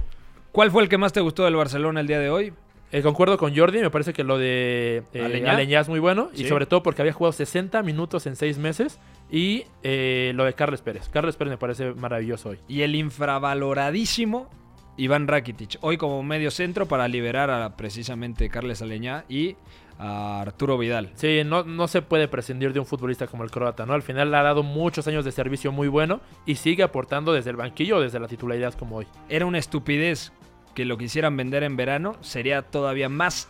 [0.51, 2.53] ¿Cuál fue el que más te gustó del Barcelona el día de hoy?
[2.93, 5.79] Eh, concuerdo con Jordi, me parece que lo de eh, Aleñá.
[5.79, 6.29] es muy bueno.
[6.35, 8.99] Y sobre todo porque había jugado 60 minutos en 6 meses.
[9.31, 11.09] Y eh, lo de Carles Pérez.
[11.09, 12.59] Carles Pérez me parece maravilloso hoy.
[12.67, 14.47] Y el infravaloradísimo
[14.95, 15.79] Iván Rakitic.
[15.81, 19.55] Hoy como medio centro para liberar a precisamente Carles Aleñá y
[19.97, 21.09] a Arturo Vidal.
[21.15, 23.93] Sí, no, no se puede prescindir de un futbolista como el croata, ¿no?
[23.93, 27.49] Al final le ha dado muchos años de servicio muy bueno y sigue aportando desde
[27.49, 29.07] el banquillo o desde la titularidad como hoy.
[29.29, 30.31] Era una estupidez
[30.75, 32.15] que lo quisieran vender en verano.
[32.21, 33.47] Sería todavía más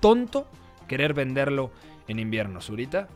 [0.00, 0.46] tonto
[0.88, 1.70] querer venderlo
[2.08, 2.60] en invierno.
[2.60, 3.08] Zurita.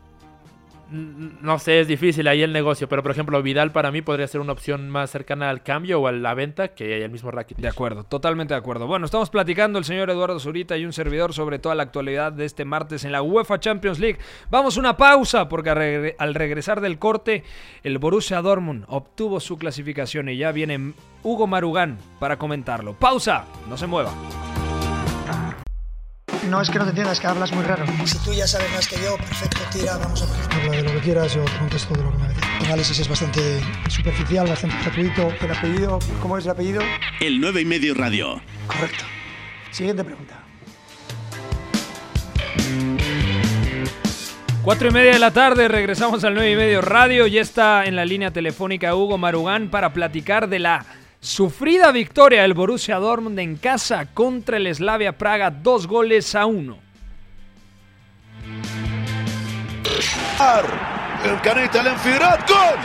[0.91, 4.41] No sé, es difícil ahí el negocio, pero por ejemplo Vidal para mí podría ser
[4.41, 7.61] una opción más cercana al cambio o a la venta que el mismo Rakitic.
[7.61, 8.87] De acuerdo, totalmente de acuerdo.
[8.87, 12.45] Bueno, estamos platicando el señor Eduardo Zurita y un servidor sobre toda la actualidad de
[12.45, 14.19] este martes en la UEFA Champions League.
[14.49, 17.43] Vamos una pausa porque al regresar del corte
[17.83, 22.93] el Borussia Dortmund obtuvo su clasificación y ya viene Hugo Marugán para comentarlo.
[22.93, 24.11] Pausa, no se mueva.
[26.47, 27.85] No es que no te entiendas, que hablas muy raro.
[28.05, 30.63] Si tú ya sabes más que yo, perfecto, tira, vamos a ver.
[30.63, 32.47] Habla de lo que quieras, yo contesto de lo que me apetece.
[32.59, 35.33] El análisis es bastante superficial, bastante gratuito.
[35.41, 35.99] ¿El apellido?
[36.21, 36.81] ¿Cómo es el apellido?
[37.19, 38.41] El 9 y medio radio.
[38.67, 39.03] Correcto.
[39.71, 40.43] Siguiente pregunta.
[44.63, 47.27] Cuatro y media de la tarde, regresamos al 9 y medio radio.
[47.27, 50.85] Ya está en la línea telefónica Hugo Marugán para platicar de la
[51.21, 56.77] sufrida victoria del Borussia Dortmund en casa contra el Slavia Praga, dos goles a uno.
[61.25, 62.79] El caneta, el enfirat, gol!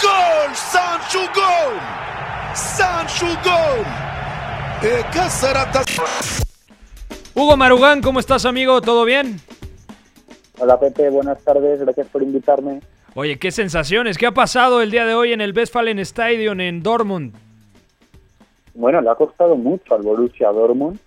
[0.00, 0.54] Gol!
[0.54, 1.78] Sancho, gol!
[2.54, 3.84] Sancho, gol!
[4.82, 5.82] E Casarata...
[7.34, 8.80] Hugo Marugán, ¿cómo estás amigo?
[8.80, 9.40] ¿Todo bien?
[10.58, 12.80] Hola Pepe, buenas tardes, gracias por invitarme.
[13.14, 16.82] Oye, qué sensaciones, ¿qué ha pasado el día de hoy en el Westfalen Stadium en
[16.82, 17.34] Dortmund?
[18.80, 20.98] Bueno, le ha costado mucho al Borussia Dortmund.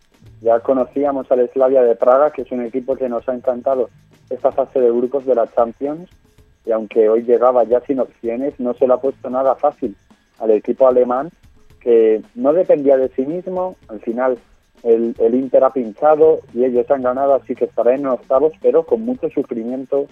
[0.42, 3.90] Ya conocíamos al Slavia de Praga, que es un equipo que nos ha encantado
[4.30, 6.08] esta fase de grupos de la Champions.
[6.68, 9.98] Y aunque hoy llegaba ya sin opciones, no se le ha puesto nada fácil
[10.38, 11.32] al equipo alemán,
[11.80, 13.76] que no dependía de sí mismo.
[13.88, 14.38] Al final
[14.84, 18.86] el, el Inter ha pinchado y ellos han ganado, así que estará en octavos, pero
[18.86, 20.06] con mucho sufrimiento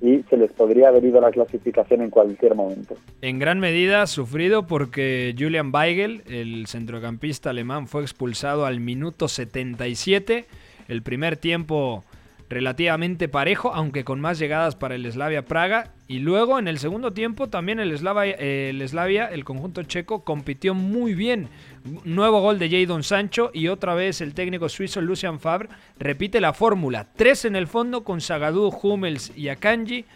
[0.00, 2.94] y se les podría haber ido la clasificación en cualquier momento.
[3.22, 10.46] En gran medida sufrido porque Julian Weigel, el centrocampista alemán, fue expulsado al minuto 77.
[10.88, 12.04] El primer tiempo
[12.48, 15.92] relativamente parejo, aunque con más llegadas para el Slavia Praga.
[16.06, 20.24] Y luego en el segundo tiempo también el Slavia, eh, el, Slavia, el conjunto checo,
[20.24, 21.48] compitió muy bien.
[21.84, 25.68] Nuevo gol de Jadon Sancho y otra vez el técnico suizo Lucian Favre
[25.98, 27.08] repite la fórmula.
[27.14, 30.06] Tres en el fondo con Zagadou, Hummels y Akanji.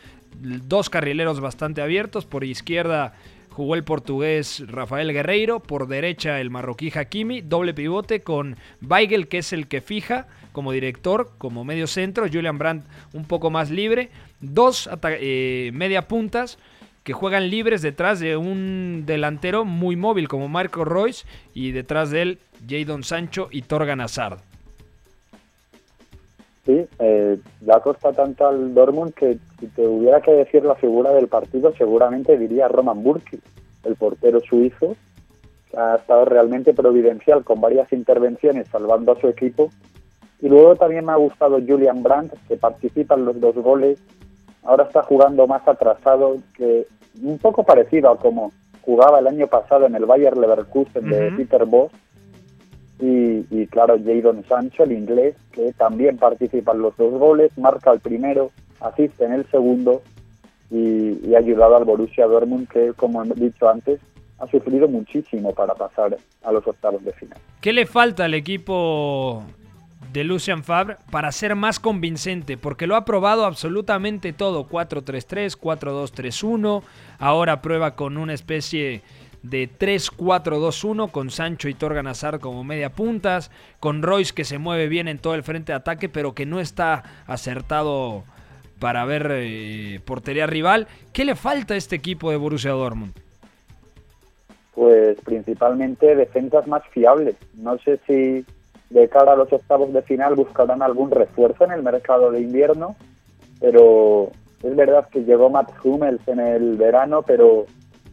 [0.40, 2.24] Dos carrileros bastante abiertos.
[2.24, 3.12] Por izquierda
[3.50, 5.60] jugó el portugués Rafael Guerreiro.
[5.60, 7.42] Por derecha el marroquí Hakimi.
[7.42, 12.28] Doble pivote con Weigel, que es el que fija como director, como medio centro.
[12.32, 14.08] Julian Brandt un poco más libre.
[14.40, 16.58] Dos eh, media puntas
[17.08, 22.20] que juegan libres detrás de un delantero muy móvil como Marco Royce y detrás de
[22.20, 24.40] él Jadon Sancho y Torgan Hazard.
[26.66, 30.74] Sí, eh, le ha costado tanto al Dortmund que si te hubiera que decir la
[30.74, 33.40] figura del partido, seguramente diría Roman Burki,
[33.84, 34.94] el portero suizo,
[35.70, 39.70] que ha estado realmente providencial con varias intervenciones salvando a su equipo.
[40.42, 43.98] Y luego también me ha gustado Julian Brandt, que participa en los dos goles.
[44.62, 46.86] Ahora está jugando más atrasado, que
[47.22, 51.32] un poco parecido a como jugaba el año pasado en el Bayer Leverkusen de.
[51.36, 51.92] Peter Bosz.
[53.00, 57.92] Y, y claro, Jadon Sancho, el inglés, que también participa en los dos goles, marca
[57.92, 60.02] el primero, asiste en el segundo
[60.70, 64.00] y, y ha ayudado al Borussia Dortmund, que como he dicho antes,
[64.38, 67.38] ha sufrido muchísimo para pasar a los octavos de final.
[67.60, 69.44] ¿Qué le falta al equipo
[70.12, 72.56] de Lucian Favre para ser más convincente?
[72.56, 74.68] Porque lo ha probado absolutamente todo.
[74.68, 76.82] 4-3-3, 4-2-3-1.
[77.18, 79.02] Ahora prueba con una especie
[79.42, 83.50] de 3-4-2-1 con Sancho y Torgan Hazard como media puntas.
[83.80, 86.60] Con Royce que se mueve bien en todo el frente de ataque pero que no
[86.60, 88.24] está acertado
[88.78, 90.86] para ver eh, portería rival.
[91.12, 93.12] ¿Qué le falta a este equipo de Borussia Dortmund?
[94.74, 97.34] Pues principalmente defensas más fiables.
[97.54, 98.44] No sé si
[98.90, 102.96] de cara a los octavos de final buscarán algún refuerzo en el mercado de invierno,
[103.60, 104.30] pero
[104.62, 107.66] es verdad que llegó Matt Hummels en el verano, pero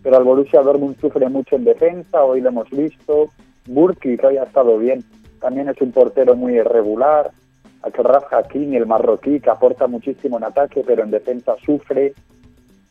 [0.06, 3.30] pero al Borussia Dortmund sufre mucho en defensa, hoy lo hemos visto.
[3.66, 5.04] Burki, hoy ha estado bien,
[5.42, 7.32] también es un portero muy irregular.
[7.82, 12.14] Akraf Hakimi, el marroquí, que aporta muchísimo en ataque, pero en defensa sufre.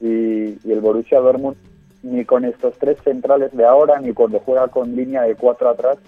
[0.01, 1.57] Y, y el Borussia Dortmund,
[2.03, 5.99] ni con estos tres centrales de ahora, ni cuando juega con línea de cuatro atrás,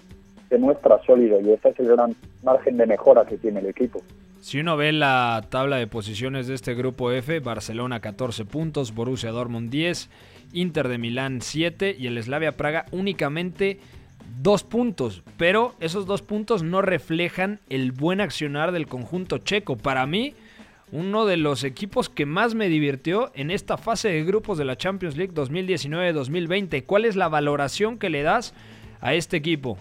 [0.49, 4.01] se muestra sólido y ese es el gran margen de mejora que tiene el equipo.
[4.39, 9.31] Si uno ve la tabla de posiciones de este grupo F, Barcelona 14 puntos, Borussia
[9.31, 10.09] Dortmund 10,
[10.53, 13.79] Inter de Milán 7 y el Slavia Praga únicamente
[14.41, 15.23] 2 puntos.
[15.37, 19.75] Pero esos dos puntos no reflejan el buen accionar del conjunto checo.
[19.75, 20.33] Para mí,
[20.91, 24.77] uno de los equipos que más me divirtió en esta fase de grupos de la
[24.77, 26.85] Champions League 2019-2020.
[26.85, 28.53] ¿Cuál es la valoración que le das
[29.01, 29.77] a este equipo?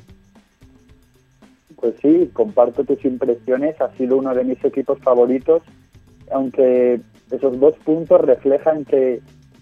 [1.76, 3.80] Pues sí, comparto tus impresiones.
[3.80, 5.62] Ha sido uno de mis equipos favoritos,
[6.32, 9.20] aunque esos dos puntos reflejan que,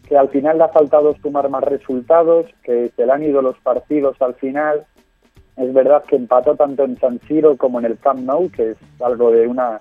[0.08, 3.58] que al final le ha faltado sumar más resultados, que se le han ido los
[3.58, 4.86] partidos al final.
[5.56, 8.76] Es verdad que empató tanto en San Siro como en el Camp Nou, que es
[9.00, 9.80] algo de una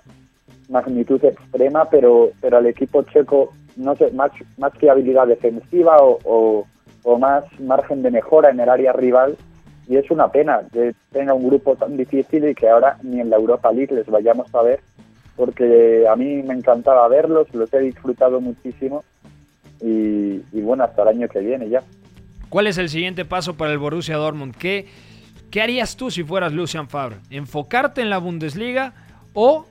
[0.68, 6.66] magnitud extrema, pero, pero al equipo checo, no sé, más, más que defensiva o,
[7.04, 9.36] o más margen de mejora en el área rival,
[9.88, 13.30] y es una pena que tenga un grupo tan difícil y que ahora ni en
[13.30, 14.80] la Europa League les vayamos a ver,
[15.36, 19.04] porque a mí me encantaba verlos, los he disfrutado muchísimo
[19.80, 21.82] y, bueno, hasta el año que viene ya.
[22.48, 24.54] ¿Cuál es el siguiente paso para el Borussia Dortmund?
[24.56, 24.86] ¿Qué,
[25.50, 27.16] qué harías tú si fueras Lucian Favre?
[27.30, 28.94] ¿Enfocarte en la Bundesliga
[29.34, 29.66] o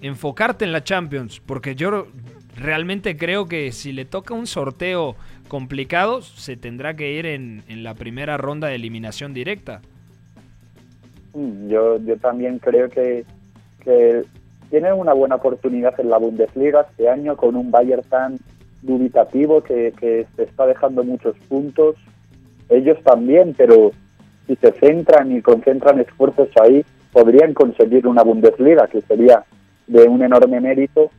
[0.00, 1.40] enfocarte en la Champions?
[1.44, 2.06] Porque yo
[2.56, 5.16] realmente creo que si le toca un sorteo
[5.48, 9.80] complicado, se tendrá que ir en, en la primera ronda de eliminación directa.
[11.34, 13.24] Mm, yo, yo también creo que,
[13.82, 14.22] que
[14.70, 18.38] tienen una buena oportunidad en la Bundesliga este año con un Bayern tan
[18.82, 21.96] dubitativo que, que se está dejando muchos puntos.
[22.68, 23.92] Ellos también, pero
[24.46, 29.44] si se centran y concentran esfuerzos ahí, podrían conseguir una Bundesliga, que sería
[29.86, 31.10] de un enorme mérito.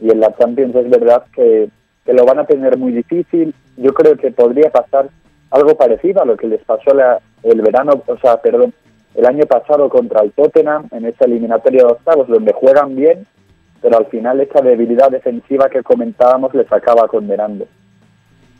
[0.00, 1.68] Y en la Champions es verdad que,
[2.06, 3.52] que lo van a tener muy difícil.
[3.76, 5.10] Yo creo que podría pasar
[5.50, 6.92] algo parecido a lo que les pasó
[7.42, 8.72] el verano, o sea, perdón,
[9.14, 13.26] el año pasado contra el Tottenham en esa eliminatoria de octavos, donde juegan bien,
[13.82, 17.66] pero al final esa debilidad defensiva que comentábamos les acaba condenando.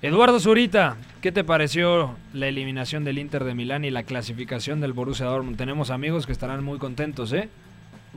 [0.03, 4.93] Eduardo Zurita, ¿qué te pareció la eliminación del Inter de Milán y la clasificación del
[4.93, 5.57] Borussia Dortmund?
[5.57, 7.49] Tenemos amigos que estarán muy contentos, ¿eh?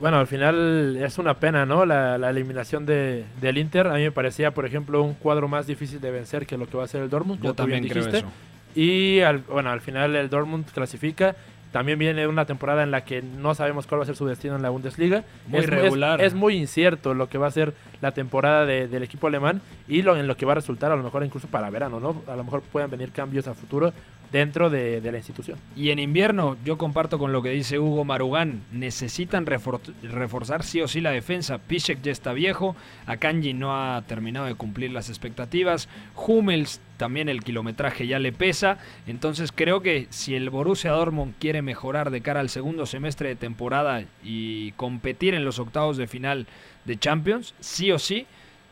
[0.00, 1.84] Bueno, al final es una pena, ¿no?
[1.84, 3.86] La, la eliminación de, del Inter.
[3.86, 6.78] A mí me parecía, por ejemplo, un cuadro más difícil de vencer que lo que
[6.78, 7.42] va a ser el Dortmund.
[7.42, 8.26] Yo también creo eso.
[8.74, 11.36] Y al, bueno, al final el Dortmund clasifica.
[11.70, 14.56] También viene una temporada en la que no sabemos cuál va a ser su destino
[14.56, 15.22] en la Bundesliga.
[15.46, 16.20] Muy es, regular.
[16.20, 19.60] Es, es, muy incierto lo que va a ser la temporada de, del equipo alemán
[19.86, 22.22] y lo, en lo que va a resultar a lo mejor incluso para verano, ¿no?
[22.26, 23.92] A lo mejor puedan venir cambios a futuro
[24.32, 25.58] dentro de, la institución.
[25.76, 30.80] Y en invierno, yo comparto con lo que dice Hugo Marugán, necesitan refor reforzar sí
[30.80, 31.58] o sí la defensa.
[31.58, 37.42] Piszek ya está viejo, Akanji no ha terminado de cumplir las expectativas, Hummels también el
[37.42, 42.40] kilometraje ya le pesa, entonces creo que si el Borussia Dortmund quiere mejorar de cara
[42.40, 46.46] al segundo semestre de temporada y competir en los octavos de final
[46.84, 48.26] de Champions, sí o sí,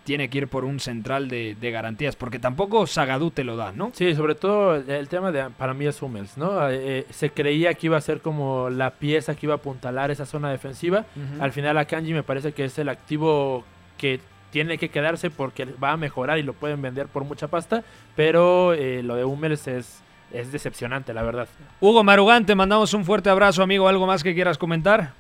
[0.09, 3.73] tiene que ir por un central de, de, garantías, porque tampoco Zagadú te lo da,
[3.73, 3.91] ¿no?
[3.93, 6.67] Sí, sobre todo el, el tema de, para mí es Hummels, ¿no?
[6.71, 10.25] Eh, se creía que iba a ser como la pieza que iba a apuntalar esa
[10.25, 11.05] zona defensiva.
[11.15, 11.43] Uh -huh.
[11.43, 13.65] Al final a Kanji me parece que es el activo
[13.99, 14.19] que
[14.51, 17.85] tiene que quedarse porque va a mejorar y lo pueden vender por mucha pasta,
[18.17, 21.49] pero eh, lo de Hummels es, es decepcionante, la verdad.
[21.81, 23.87] Hugo Marugán, te mandamos un fuerte abrazo, amigo.
[23.87, 25.13] ¿Algo más que quieras comentar?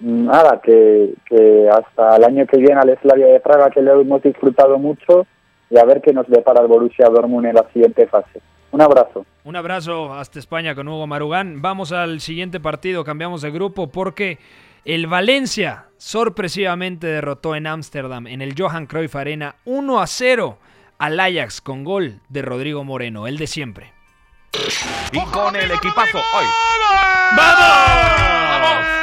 [0.00, 4.22] Nada, que, que, hasta el año que viene al Slavia de Praga, que lo hemos
[4.22, 5.26] disfrutado mucho,
[5.70, 8.40] y a ver qué nos depara el Borussia Dortmund en la siguiente fase.
[8.70, 9.24] Un abrazo.
[9.44, 11.62] Un abrazo hasta España con Hugo Marugán.
[11.62, 14.38] Vamos al siguiente partido, cambiamos de grupo porque
[14.84, 20.58] el Valencia sorpresivamente derrotó en Ámsterdam, en el Johan Cruyff Arena, 1 a 0
[20.98, 23.92] al Ajax con gol de Rodrigo Moreno, el de siempre.
[25.12, 26.46] Y con el equipazo hoy.
[27.36, 28.60] ¡Vamos!
[28.60, 28.95] ¡Vamos!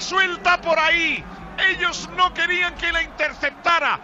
[0.00, 1.24] Suelta por ahí.
[1.70, 3.98] Ellos no querían que la interceptara,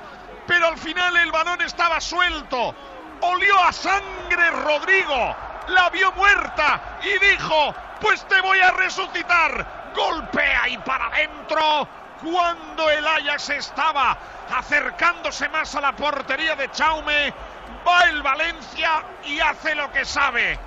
[0.46, 2.74] pero al final el balón estaba suelto.
[3.20, 5.36] Olió a sangre Rodrigo,
[5.68, 9.92] la vio muerta y dijo, pues te voy a resucitar.
[9.94, 11.88] Golpea y para adentro.
[12.22, 14.16] Cuando el Ajax estaba
[14.56, 17.32] acercándose más a la portería de Chaume,
[17.86, 20.58] va el Valencia y hace lo que sabe.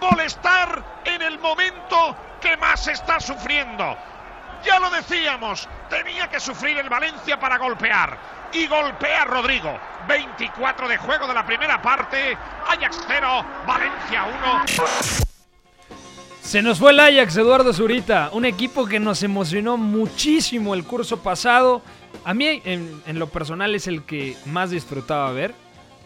[0.00, 3.96] Molestar en el momento que más está sufriendo.
[4.66, 8.18] Ya lo decíamos, tenía que sufrir el Valencia para golpear.
[8.52, 9.78] Y golpea Rodrigo.
[10.08, 12.36] 24 de juego de la primera parte.
[12.68, 15.16] Ajax 0, Valencia 1.
[16.42, 21.18] Se nos fue el Ajax, Eduardo Zurita, un equipo que nos emocionó muchísimo el curso
[21.18, 21.82] pasado.
[22.24, 25.54] A mí, en, lo personal, es el que más disfrutaba ver,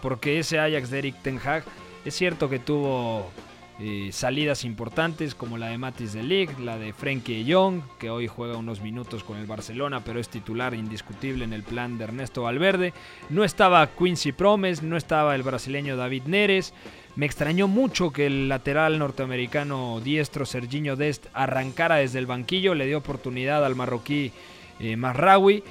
[0.00, 1.64] porque ese Ajax de Eric Ten Hag
[2.04, 3.30] es cierto que tuvo
[3.82, 8.26] eh, salidas importantes como la de Matis de Ligt, la de Frenkie Jong, que hoy
[8.26, 12.42] juega unos minutos con el Barcelona, pero es titular indiscutible en el plan de Ernesto
[12.42, 12.92] Valverde.
[13.30, 16.74] No estaba Quincy Promes, no estaba el brasileño David Neres.
[17.16, 22.86] Me extrañó mucho que el lateral norteamericano diestro Serginho Dest arrancara desde el banquillo, le
[22.86, 24.30] dio oportunidad al marroquí
[24.78, 25.62] eh.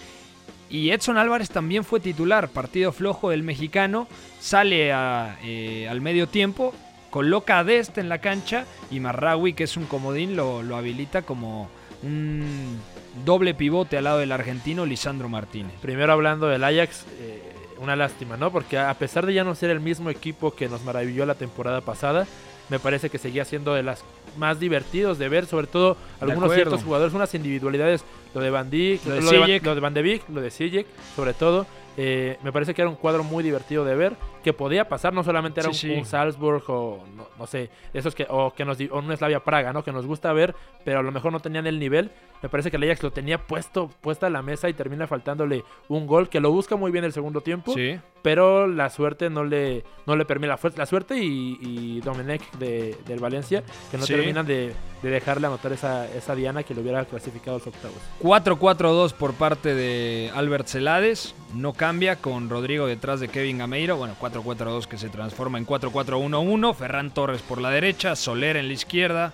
[0.71, 4.07] Y Edson Álvarez también fue titular, partido flojo del mexicano,
[4.39, 6.73] sale eh, al medio tiempo,
[7.09, 11.21] coloca a Dest en la cancha y Marraui, que es un comodín, lo, lo habilita
[11.21, 11.69] como
[12.03, 12.79] un
[13.25, 15.73] doble pivote al lado del argentino Lisandro Martínez.
[15.81, 17.41] Primero hablando del Ajax, eh,
[17.79, 18.51] una lástima, ¿no?
[18.51, 21.81] Porque a pesar de ya no ser el mismo equipo que nos maravilló la temporada
[21.81, 22.27] pasada,
[22.69, 24.03] me parece que seguía siendo de las
[24.37, 28.03] más divertidos de ver, sobre todo algunos ciertos jugadores, unas individualidades,
[28.33, 30.51] lo de Van Dijk, lo de, lo, de, lo de Van de Beek, lo de
[30.51, 30.85] Sijek,
[31.15, 31.65] sobre todo.
[31.97, 35.23] Eh, me parece que era un cuadro muy divertido de ver, que podía pasar, no
[35.23, 35.99] solamente era Sí, un, sí.
[35.99, 39.73] un Salzburg o no, no sé, esos que, o que nos o un Slavia Praga,
[39.73, 39.83] ¿no?
[39.83, 42.11] Que nos gusta ver, pero a lo mejor no tenían el nivel.
[42.41, 45.65] Me parece que el Ajax lo tenía puesto, puesta a la mesa y termina faltándole
[45.89, 47.73] un gol que lo busca muy bien el segundo tiempo.
[47.73, 47.99] Sí.
[48.21, 50.47] Pero la suerte no le, no le permite.
[50.47, 54.73] La, la suerte y, y Domenech de, del Valencia, que no terminan de,
[55.03, 57.97] de dejarle anotar esa, esa diana que lo hubiera clasificado a los octavos.
[58.21, 61.35] 4-4-2 por parte de Albert Celades.
[61.53, 63.97] No cambia con Rodrigo detrás de Kevin Gameiro.
[63.97, 66.75] Bueno, 4-4-2 que se transforma en 4-4-1-1.
[66.75, 69.33] Ferran Torres por la derecha, Soler en la izquierda,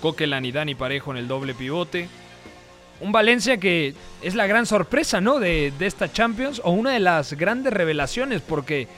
[0.00, 2.08] Coquelin y Dani Parejo en el doble pivote.
[3.00, 5.40] Un Valencia que es la gran sorpresa, ¿no?
[5.40, 8.88] De esta Champions o una de las grandes revelaciones porque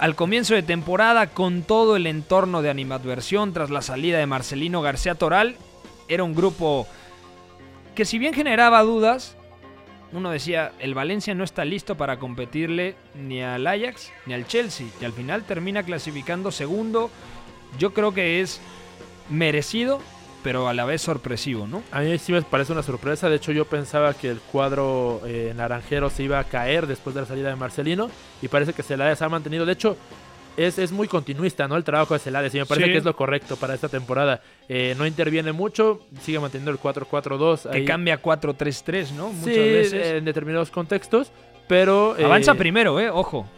[0.00, 4.80] al comienzo de temporada con todo el entorno de animadversión tras la salida de Marcelino
[4.80, 5.56] García Toral,
[6.08, 6.86] era un grupo
[7.94, 9.36] que si bien generaba dudas,
[10.12, 14.88] uno decía, el Valencia no está listo para competirle ni al Ajax ni al Chelsea.
[15.00, 17.10] Y al final termina clasificando segundo.
[17.78, 18.60] Yo creo que es
[19.28, 20.00] merecido,
[20.42, 21.82] pero a la vez sorpresivo, ¿no?
[21.92, 23.28] A mí sí me parece una sorpresa.
[23.28, 27.20] De hecho, yo pensaba que el cuadro eh, naranjero se iba a caer después de
[27.20, 28.10] la salida de Marcelino.
[28.42, 29.64] Y parece que Celades ha mantenido.
[29.64, 29.96] De hecho,
[30.64, 31.76] es, es muy continuista, ¿no?
[31.76, 32.54] El trabajo de Celades.
[32.54, 32.92] Y me parece Sí.
[32.92, 34.40] que es lo correcto para esta temporada.
[34.68, 36.06] Eh, no interviene mucho.
[36.22, 37.62] Sigue manteniendo el 4-4-2.
[37.70, 37.84] Que ahí.
[37.84, 39.28] cambia a 4-3-3, ¿no?
[39.32, 40.06] Muchas Sí, veces.
[40.14, 41.30] en determinados contextos.
[41.68, 42.16] Pero.
[42.18, 43.10] eh, Avanza primero, ¿eh?
[43.10, 43.48] Ojo.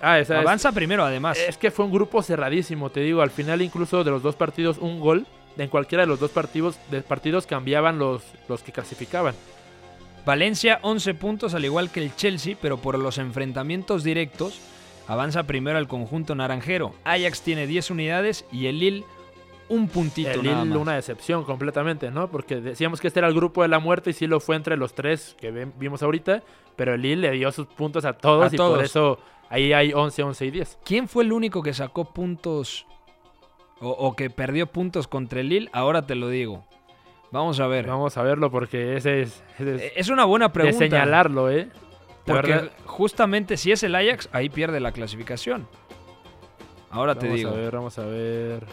[0.00, 1.38] Ah, esa es- Avanza primero, además.
[1.38, 3.20] Es que fue un grupo cerradísimo, te digo.
[3.20, 5.26] Al final, incluso de los dos partidos, un gol.
[5.56, 9.34] En cualquiera de los dos partidos, de partidos cambiaban los, los que clasificaban.
[10.24, 14.60] Valencia 11 puntos al igual que el Chelsea, pero por los enfrentamientos directos
[15.08, 16.94] avanza primero al conjunto naranjero.
[17.04, 19.04] Ajax tiene 10 unidades y el Lille
[19.68, 20.78] un puntito El nada Lille más.
[20.82, 22.30] una decepción completamente, ¿no?
[22.30, 24.76] Porque decíamos que este era el grupo de la muerte y sí lo fue entre
[24.76, 26.42] los tres que vimos ahorita,
[26.76, 28.76] pero el Lille le dio sus puntos a todos A y todos.
[28.76, 29.18] por eso
[29.50, 30.78] ahí hay 11, 11 y 10.
[30.84, 32.86] ¿Quién fue el único que sacó puntos
[33.80, 35.68] o, o que perdió puntos contra el Lille?
[35.72, 36.64] Ahora te lo digo.
[37.30, 37.86] Vamos a ver.
[37.86, 39.42] Vamos a verlo porque ese es...
[39.58, 40.78] ese es Es una buena pregunta.
[40.82, 41.68] De señalarlo, ¿eh?
[42.32, 42.70] Porque verdad.
[42.86, 45.66] justamente si es el Ajax, ahí pierde la clasificación.
[46.90, 47.50] Ahora te Vamos digo.
[47.50, 48.64] a ver, vamos a ver.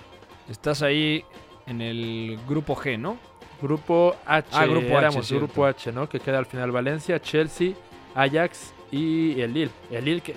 [0.50, 1.24] Estás ahí
[1.68, 3.18] en el grupo G, ¿no?
[3.62, 4.48] Grupo H.
[4.54, 5.46] Ah, grupo H, éramos cierto.
[5.48, 6.08] grupo H, ¿no?
[6.08, 7.72] Que queda al final Valencia, Chelsea,
[8.14, 9.72] Ajax y el Lille.
[9.92, 10.36] El Lille que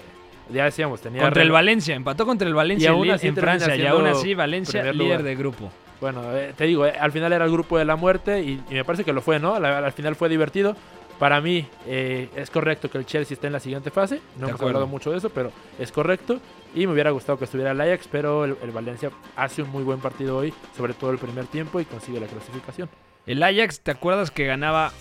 [0.50, 1.22] ya decíamos, tenía...
[1.22, 4.34] Contra el Valencia, empató contra el Valencia Y aún así en Francia y aún así
[4.34, 5.22] Valencia líder lugar.
[5.22, 5.70] de grupo.
[6.00, 8.74] Bueno, eh, te digo, eh, al final era el grupo de la muerte y, y
[8.74, 9.54] me parece que lo fue, ¿no?
[9.56, 10.74] Al final fue divertido.
[11.18, 14.20] Para mí eh, es correcto que el Chelsea esté en la siguiente fase.
[14.36, 14.66] No hemos acuerdo.
[14.68, 16.40] hablado mucho de eso, pero es correcto.
[16.74, 19.82] Y me hubiera gustado que estuviera el Ajax, pero el, el Valencia hace un muy
[19.82, 22.88] buen partido hoy, sobre todo el primer tiempo, y consigue la clasificación.
[23.26, 24.92] El Ajax, ¿te acuerdas que ganaba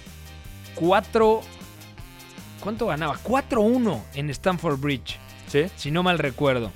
[0.75, 1.41] 4...
[2.61, 3.15] ¿Cuánto ganaba?
[3.23, 5.19] 4-1 en Stamford Bridge.
[5.47, 5.65] Sí.
[5.75, 6.71] Si no mal recuerdo.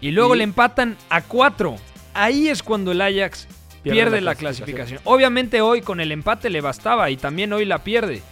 [0.00, 1.76] Y luego Y- le empatan a 4.
[2.14, 3.48] Ahí es cuando el Ajax
[3.82, 5.00] pierde, la, clasificación.
[5.04, 8.22] Obviamente hoy con el empate le bastaba y también hoy la pierde.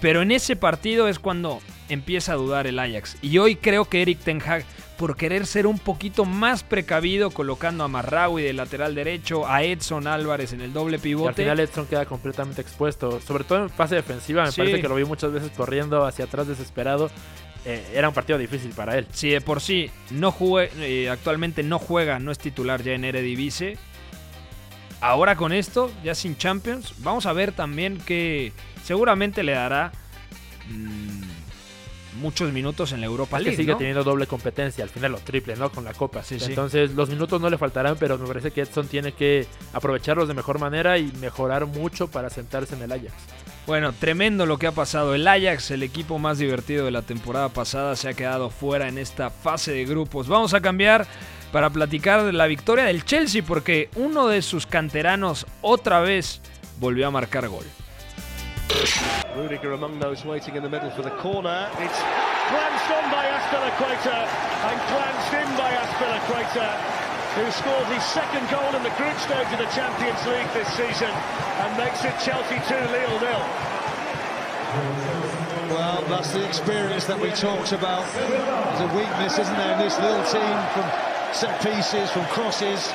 [0.00, 3.16] Pero en ese partido es cuando empieza a dudar el Ajax.
[3.22, 4.64] Y hoy creo que Eric Ten Hag,
[4.96, 10.06] por querer ser un poquito más precavido, colocando a Marraui de lateral derecho, a Edson
[10.06, 11.42] Álvarez en el doble Y al pivote.
[11.42, 14.44] final Edson queda completamente expuesto, sobre todo en fase defensiva.
[14.44, 14.60] Me Sí.
[14.60, 17.10] parece que lo vi muchas veces corriendo hacia atrás desesperado.
[17.66, 19.06] Eh, era un partido difícil para él.
[19.12, 23.04] Si de por sí no jugue, eh, actualmente no juega, no es titular ya en
[23.04, 23.76] Eredivisie,
[25.00, 28.52] ahora con esto, ya sin Champions, vamos a ver también que
[28.84, 29.92] seguramente le dará
[30.68, 33.78] mm, muchos minutos en la Europa Es que sigue ¿no?
[33.78, 35.70] teniendo doble competencia, al final lo triple, ¿no?
[35.70, 36.22] Con la Copa.
[36.22, 36.46] Sí, sí.
[36.46, 40.34] Entonces, los minutos no le faltarán, pero me parece que Edson tiene que aprovecharlos de
[40.34, 43.12] mejor manera y mejorar mucho para sentarse en el Ajax.
[43.66, 45.14] Bueno, tremendo lo que ha pasado.
[45.14, 48.98] El Ajax, el equipo más divertido de la temporada pasada, se ha quedado fuera en
[48.98, 50.28] esta fase de grupos.
[50.28, 51.06] Vamos a cambiar
[51.52, 56.40] para platicar de la victoria del Chelsea porque uno de sus canteranos otra vez
[56.78, 57.64] volvió a marcar gol.
[59.34, 61.68] Rudiger among those waiting in the middle for the corner.
[61.82, 62.00] It's
[62.50, 64.26] glanced on by Aspilicueta
[64.70, 66.78] and glanced in by Aspilicueta,
[67.34, 71.10] who scored his second goal in the group stage of the Champions League this season
[71.10, 73.44] and makes it Chelsea 2, Lille nil.
[75.74, 78.06] Well, that's the experience that we talked about.
[78.14, 82.92] There's a weakness, isn't there, in this little team from set pieces, from crosses.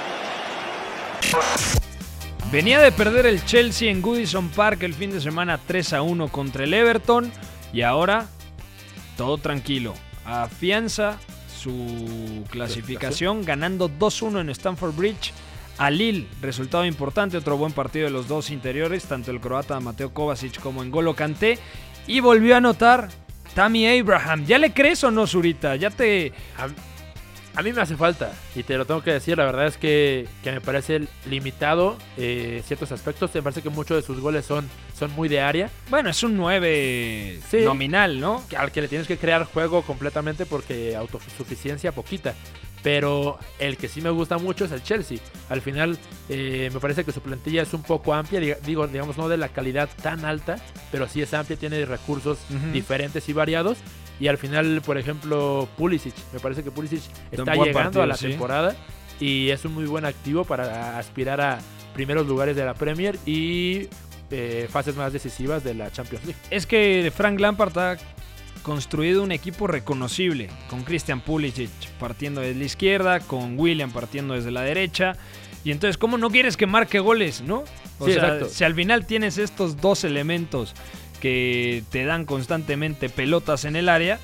[2.52, 6.28] Venía de perder el Chelsea en Goodison Park el fin de semana 3 a 1
[6.30, 7.32] contra el Everton
[7.74, 8.28] y ahora
[9.18, 9.94] todo tranquilo.
[10.26, 11.18] Afianza
[11.48, 15.34] su clasificación ganando 2-1 en Stamford Bridge
[15.78, 16.28] a Lille.
[16.42, 20.84] Resultado importante, otro buen partido de los dos interiores, tanto el croata Mateo Kovacic como
[20.84, 21.60] en Golo Kanté.
[22.08, 23.10] Y volvió a anotar
[23.56, 24.46] Tammy Abraham.
[24.46, 25.76] ¿Ya le crees o no, Zurita?
[25.76, 26.34] Ya te...
[27.56, 30.28] A mí me hace falta, y te lo tengo que decir, la verdad es que,
[30.44, 33.34] que me parece limitado eh, ciertos aspectos.
[33.34, 35.70] Me parece que muchos de sus goles son, son muy de área.
[35.90, 37.62] Bueno, es un 9 Sí.
[37.64, 38.44] nominal, ¿no?
[38.58, 42.34] al que le tienes que crear juego completamente porque autosuficiencia poquita.
[42.84, 45.18] Pero el que sí me gusta mucho es el Chelsea.
[45.50, 45.98] Al final
[46.30, 49.50] eh, me parece que su plantilla es un poco amplia, digo, digamos no de la
[49.50, 50.58] calidad tan alta,
[50.92, 52.38] pero sí es amplia, tiene recursos
[52.74, 53.80] diferentes y variados.
[54.20, 57.02] Y al final, por ejemplo, Pulisic, me parece que Pulisic
[57.32, 58.30] está llegando partido, a la sí.
[58.30, 58.76] temporada
[59.20, 61.60] y es un muy buen activo para aspirar a
[61.94, 63.88] primeros lugares de la Premier y
[64.32, 66.40] eh, fases más decisivas de la Champions League.
[66.50, 67.98] es que Frank Lampard ha
[68.64, 74.52] construido un equipo reconocible, con Christian Pulisic partiendo desde la izquierda, con William partiendo desde
[74.52, 75.14] la derecha.
[75.64, 77.64] Y entonces, ¿cómo no quieres que marque goles, no?
[78.00, 78.50] O Sí, sea, exacto.
[78.50, 80.74] si al final tienes estos dos elementos
[81.16, 84.20] que te dan constantemente pelotas en el área,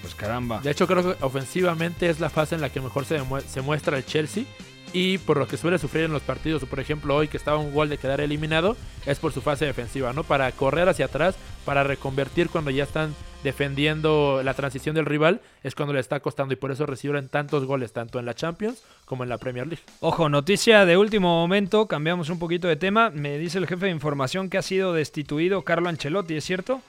[0.00, 0.60] pues caramba.
[0.60, 4.06] De hecho, creo que ofensivamente es la fase en la que mejor se, muestra el
[4.06, 4.44] Chelsea.
[4.92, 7.74] Y por lo que suele sufrir en los partidos, por ejemplo, hoy que estaba un
[7.74, 8.76] gol de quedar eliminado,
[9.06, 10.24] es por su fase defensiva, ¿no?
[10.24, 13.14] Para correr hacia atrás, para reconvertir cuando ya están
[13.44, 16.54] defendiendo la transición del rival, es cuando le está costando.
[16.54, 19.82] Y por eso reciben tantos goles, tanto en la Champions como en la Premier League.
[20.00, 23.10] Ojo, noticia de último momento, cambiamos un poquito de tema.
[23.10, 26.80] Me dice el jefe de información que ha sido destituido Carlo Ancelotti, ¿es cierto?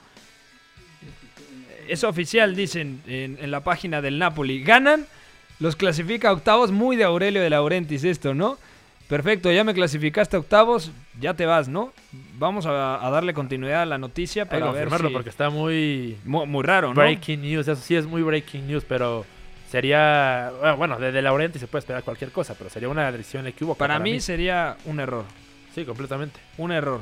[1.86, 4.62] Es oficial, dicen en, en la página del Napoli.
[4.62, 5.06] Ganan,
[5.60, 8.58] los clasifica a octavos, muy de Aurelio de Laurentiis esto, ¿no?
[9.08, 11.92] Perfecto, ya me clasificaste a octavos, ya te vas, ¿no?
[12.38, 15.28] Vamos a, a darle continuidad a la noticia Hay que para ver confirmarlo si- porque
[15.30, 16.94] está muy, Muy, muy raro, ¿no?
[16.94, 17.66] breaking news.
[17.68, 19.26] Eso sí es muy breaking news, pero
[19.68, 20.52] sería.
[20.78, 23.78] bueno, desde Laurenti se puede esperar cualquier cosa, pero sería una decisión equívoca.
[23.78, 25.24] Para, mí, sería un error.
[25.74, 26.38] Sí, completamente.
[26.58, 27.00] Un error.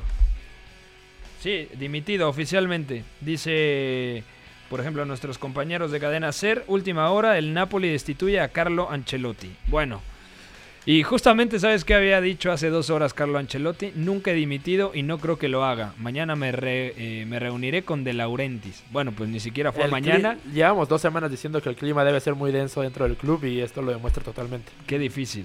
[1.41, 3.05] Sí, dimitido oficialmente.
[3.21, 4.25] Dice,
[4.71, 9.51] por ejemplo, nuestros compañeros de cadena SER, última hora, el Napoli destituye a Carlo Ancelotti.
[9.67, 10.01] Bueno,
[10.87, 13.93] y justamente, ¿sabes qué había dicho hace dos horas Carlo Ancelotti?
[13.95, 15.93] Nunca he dimitido y no creo que lo haga.
[15.99, 18.83] Mañana me, re- eh, me reuniré con De Laurentiis.
[18.91, 20.39] Bueno, pues ni siquiera fue El mañana.
[20.55, 23.61] Llevamos dos semanas diciendo que el clima debe ser muy denso dentro del club y
[23.61, 24.73] esto lo demuestra totalmente.
[24.87, 25.45] Qué difícil.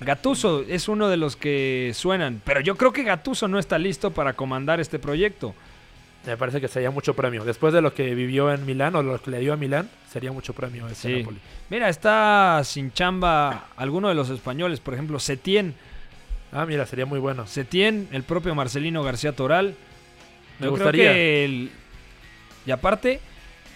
[0.00, 4.12] Gatuso es uno de los que suenan, pero yo creo que Gatuso no está listo
[4.12, 5.54] para comandar este proyecto.
[6.28, 7.42] Me parece que sería mucho premio.
[7.42, 10.30] Después de lo que vivió en Milán o lo que le dio a Milán, sería
[10.30, 11.18] mucho premio ese Sí.
[11.20, 11.38] Napoli.
[11.70, 15.74] Mira, está sin chamba alguno de los españoles, por ejemplo, Setién.
[16.52, 17.46] Ah, mira, sería muy bueno.
[17.46, 19.74] Setién, el propio Marcelino García Toral.
[20.58, 21.04] Me Yo gustaría.
[21.04, 21.70] creo que el-
[22.66, 23.20] Y aparte,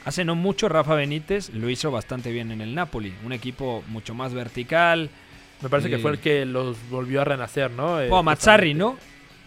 [0.04, 3.14] hace no mucho Rafa Benítez lo hizo bastante bien en el Napoli.
[3.24, 5.08] Un equipo mucho más vertical.
[5.62, 7.96] Me parece que Eh, fue el que los volvió a renacer, ¿no?
[8.10, 8.98] Oh, Mazzarri, ¿no?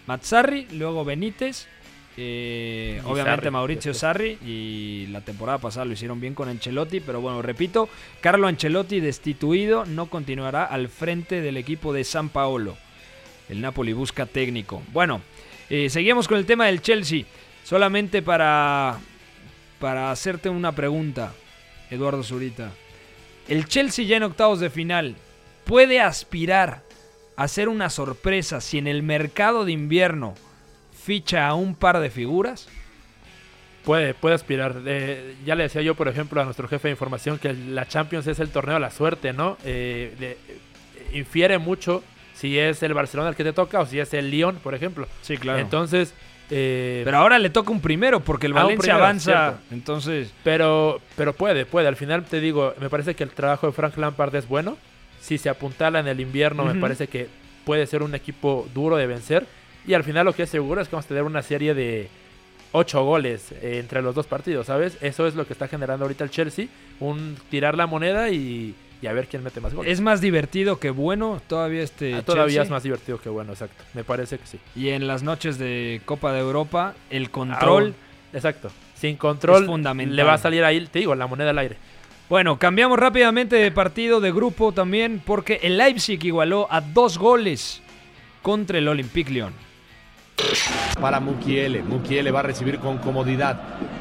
[0.07, 1.67] Mazzarri, luego Benítez,
[2.17, 3.93] eh, obviamente Sarri, Mauricio.
[3.93, 7.89] Sarri y la temporada pasada lo hicieron bien con Ancelotti, pero bueno, repito,
[8.21, 12.77] Carlo Ancelotti destituido no continuará al frente del equipo de San Paolo.
[13.49, 14.81] El Napoli busca técnico.
[14.91, 15.21] Bueno,
[15.69, 17.25] eh, seguimos con el tema del Chelsea.
[17.63, 18.99] Solamente para,
[19.79, 21.33] para hacerte una pregunta,
[21.89, 22.71] Eduardo Zurita.
[23.47, 25.15] El Chelsea ya en octavos de final
[25.65, 26.83] puede aspirar
[27.35, 30.35] a ser una sorpresa si en el mercado de invierno
[31.05, 32.67] ficha a un par de figuras?
[33.83, 34.75] Puede, puede aspirar.
[34.85, 38.25] Eh, ya le decía yo, por ejemplo, a nuestro jefe de información que la Champions
[38.25, 39.57] es el torneo de la suerte, ¿no?
[39.63, 40.37] Eh, de- eh,
[41.13, 42.03] infiere mucho
[42.33, 45.07] si es el Barcelona el que te toca o si es el Lyon, por ejemplo.
[45.21, 45.59] Sí, claro.
[45.59, 46.15] Entonces,
[46.49, 49.31] eh, Pero ahora le toca un primero porque el Valencia primero, avanza.
[49.51, 49.59] cierto.
[49.75, 51.87] Entonces, pero, pero puede, puede.
[51.87, 54.77] Al final te digo, me parece que el trabajo de Frank Lampard es bueno.
[55.21, 57.27] Si se apuntala en el invierno, me parece que
[57.65, 59.45] puede ser un equipo duro de vencer.
[59.87, 62.09] Y al final lo que es seguro es que vamos a tener una serie de
[62.71, 64.97] ocho goles eh, entre los dos partidos, ¿sabes?
[65.01, 66.67] Eso es lo que está generando ahorita el Chelsea.
[66.99, 69.91] Un tirar la moneda y, y a ver quién mete más goles.
[69.91, 72.15] es más divertido que bueno todavía este.
[72.15, 72.63] Ah, todavía Chelsea.
[72.63, 73.83] es más divertido que bueno, exacto.
[73.93, 74.59] Me parece que sí.
[74.75, 77.93] Y en las noches de Copa de Europa, el control.
[78.33, 78.69] Exacto.
[78.95, 80.15] Sin control fundamental.
[80.15, 81.77] le va a salir ahí, te digo, la moneda al aire.
[82.27, 87.81] Bueno, cambiamos rápidamente de partido de grupo también porque el Leipzig igualó a dos goles
[88.41, 89.53] contra el Olympique Lyon.
[90.99, 91.81] Para Mukiele.
[91.81, 93.59] Mukiele va a recibir con comodidad.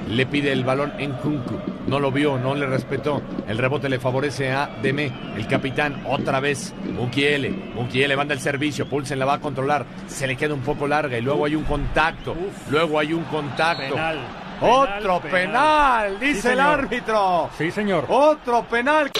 [0.08, 1.58] Le pide el balón en Kunku.
[1.86, 3.22] No lo vio, no le respetó.
[3.46, 6.02] El rebote le favorece a Deme, el capitán.
[6.06, 7.50] Otra vez Mukiele.
[7.50, 8.86] Mukiele manda el servicio.
[8.88, 9.86] Pulsen la va a controlar.
[10.06, 12.34] Se le queda un poco larga y luego hay un contacto.
[12.70, 13.94] Luego hay un contacto.
[13.94, 14.18] Penal.
[14.60, 17.50] Otro Penal, dice Sí, el árbitro.
[17.58, 18.06] Sí, señor.
[18.08, 19.10] Otro penal.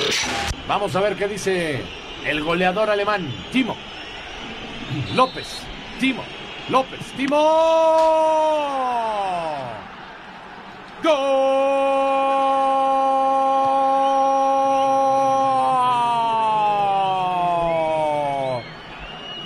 [0.69, 1.83] Vamos a ver qué dice
[2.25, 3.77] el goleador alemán, Timo.
[5.15, 5.61] López,
[5.99, 6.23] Timo,
[6.71, 7.37] López, Timo.
[11.03, 11.13] ¡Gol!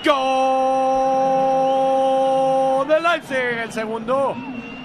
[0.05, 0.19] ¡Gol!
[2.87, 4.37] De Leipzig, el segundo.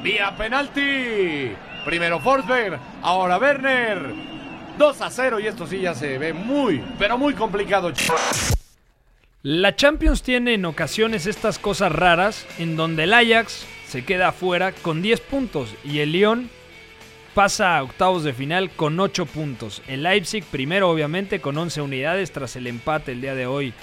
[0.01, 1.55] Vía penalti.
[1.85, 4.33] Primero Forsberg, ahora Werner.
[4.77, 7.91] 2 a 0 y esto sí ya se ve muy, pero muy complicado.
[9.45, 14.71] La Champions tiene en ocasiones estas cosas raras en donde el Ajax se queda afuera
[14.71, 16.49] con 10 puntos y el Lyon
[17.33, 19.81] pasa a octavos de final con 8 puntos.
[19.89, 23.73] El Leipzig primero obviamente con 11 unidades tras el empate el día de hoy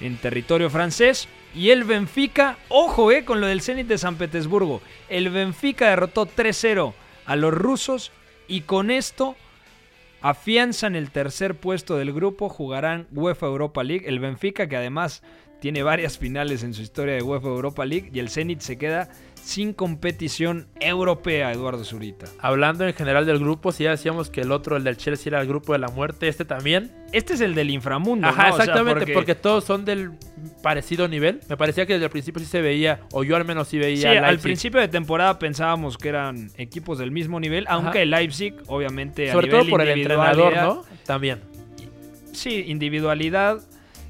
[0.00, 1.26] en territorio francés.
[1.52, 4.82] Y el Benfica, ojo eh, con lo del Zenit de San Petersburgo.
[5.08, 6.94] El Benfica derrotó 3-0
[7.26, 8.12] a los rusos
[8.46, 9.34] y con esto
[10.20, 14.08] afianzan el tercer puesto del grupo, jugarán UEFA Europa League.
[14.08, 15.22] El Benfica, que además
[15.60, 19.10] tiene varias finales en su historia de UEFA Europa League, y el Zenit se queda
[19.48, 22.26] sin competición europea, Eduardo Zurita.
[22.38, 25.40] Hablando en general del grupo, si ya decíamos que el otro, el del Chelsea, era
[25.40, 26.92] el grupo de la muerte, este también.
[27.12, 28.52] Este es el del inframundo, Ajá, ¿no?
[28.52, 29.34] O sea, exactamente, porque- porque...
[29.34, 30.10] todos son del
[30.62, 31.40] parecido nivel.
[31.48, 34.12] Me parecía que desde el principio sí se veía, o yo al menos sí veía.
[34.12, 38.10] Sí, a al principio de temporada pensábamos que eran equipos del mismo nivel, aunque el
[38.10, 40.84] Leipzig, obviamente, a Sobre nivel todo por el entrenador, ¿no?
[41.06, 41.40] También.
[42.32, 43.62] Sí, individualidad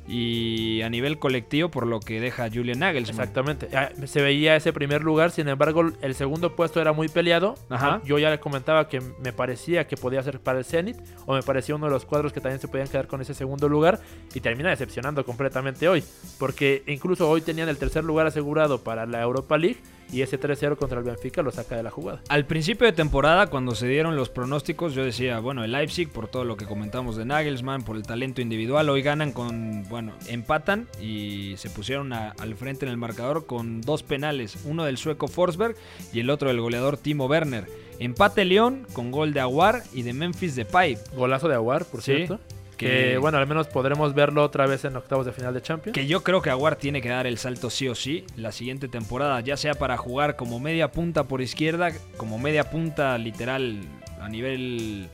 [0.09, 3.21] y a nivel colectivo por lo que deja Julian Nagelsmann.
[3.21, 3.69] Exactamente.
[3.77, 7.57] Ah, Se veía ese primer lugar, sin embargo, el segundo puesto era muy peleado.
[7.69, 8.01] Ajá.
[8.05, 10.97] Yo ya le comentaba que me parecía que podía ser para el Zenit,
[11.27, 13.69] o me parecía uno de los cuadros que también se podían quedar con ese segundo
[13.69, 14.01] lugar,
[14.35, 16.03] y termina decepcionando completamente hoy,
[16.39, 19.79] porque incluso hoy tenían el tercer lugar asegurado para la Europa League,
[20.13, 22.21] y ese 3-0 contra el Benfica lo saca de la jugada.
[22.29, 26.29] Al principio de temporada, cuando se dieron los pronósticos, yo decía, bueno, el Leipzig, por
[26.29, 30.87] todo lo que comentamos de Nagelsmann, por el talento individual, hoy ganan con, bueno, empatan
[31.01, 35.29] y se pusieron a- al frente en el marcador con dos penales, uno del sueco
[35.29, 35.77] Forsberg
[36.13, 37.67] y el otro del goleador Timo Werner.
[38.01, 40.97] Empate León con gol de Aguar y de Memphis Depay.
[41.17, 42.39] Golazo de Aguar, por Sí, cierto.
[42.79, 45.95] Que, que- bueno, al menos podremos verlo otra vez en octavos de final de Champions.
[45.95, 48.89] Que yo creo que Aguar tiene que dar el salto sí o sí la siguiente
[48.89, 53.81] temporada, ya sea para jugar como media punta por izquierda, como media punta literal
[54.21, 55.09] a nivel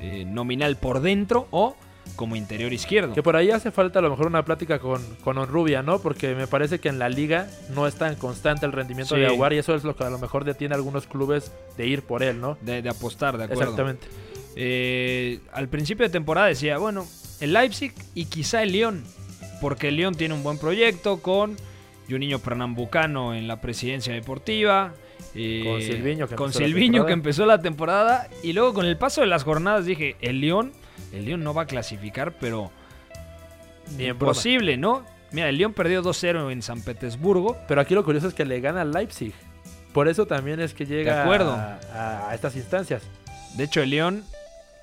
[0.00, 1.76] eh, nominal por dentro o
[2.14, 3.14] como interior izquierdo.
[3.14, 5.98] Que por ahí hace falta a lo mejor una plática con, con Onrubia, ¿no?
[5.98, 9.20] Porque me parece que en la liga no es tan constante el rendimiento Sí.
[9.22, 11.86] de Aguar y eso es lo que a lo mejor detiene a algunos clubes de
[11.86, 12.56] ir por él, ¿no?
[12.60, 13.62] De, de apostar, de acuerdo.
[13.64, 14.06] Exactamente.
[14.56, 17.06] Eh, al principio de temporada decía, bueno,
[17.40, 19.04] el Leipzig y quizá el Lyon,
[19.60, 21.56] porque el Lyon tiene un buen proyecto con
[22.08, 24.94] Juninho Pernambucano en la presidencia deportiva.
[25.34, 27.06] eh, Con Silviño, que con empezó la Silviño, temporada.
[27.06, 28.28] que empezó la temporada.
[28.42, 30.72] Y luego con el paso de las jornadas dije, el Lyon,
[31.12, 32.70] el Lyon no va a clasificar, pero
[33.98, 34.30] Ni en broma.
[34.32, 35.04] imposible, ¿no?
[35.32, 37.58] Mira, el Lyon perdió 2-0 en San Petersburgo.
[37.68, 39.34] Pero aquí lo curioso es que le gana al Leipzig.
[39.92, 41.52] Por eso también es que llega De acuerdo.
[41.52, 43.02] A, a- a estas instancias.
[43.56, 44.24] De hecho, el Lyon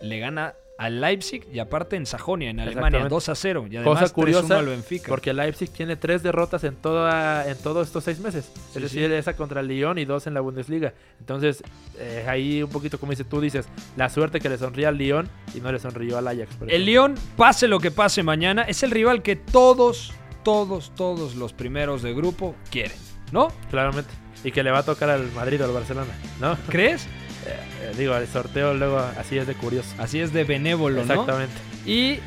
[0.04, 3.10] le gana al Leipzig y aparte en Sajonia, en Alemania, Exactamente.
[3.14, 3.66] 2 a 0.
[3.70, 5.08] Y además Cosa 3-1 curiosa, al Benfica.
[5.08, 8.52] porque el Leipzig tiene tres derrotas en toda en todos estos seis meses.
[8.54, 9.14] Sí, es decir, sí.
[9.14, 10.94] esa contra el Lyon y dos en la Bundesliga.
[11.20, 11.64] Entonces,
[12.00, 15.30] eh, ahí un poquito como dices tú, dices, la suerte que le sonría al Lyon
[15.54, 16.56] y no le sonrió al Ajax.
[16.56, 16.86] por El.
[16.86, 20.12] Lyon, pase lo que pase mañana, es el rival que todos,
[20.44, 22.98] todos, todos los primeros de grupo quieren,
[23.32, 23.50] ¿no?
[23.70, 24.10] Claramente.
[24.44, 26.58] Y que le va a tocar al Madrid o al Barcelona, ¿no?
[26.68, 27.08] ¿Crees?
[27.46, 29.90] Eh, eh, digo, el sorteo luego así es de curioso.
[29.98, 31.14] Así es de benévolo, ¿no?
[31.14, 31.54] Exactamente.
[31.86, 32.20] Y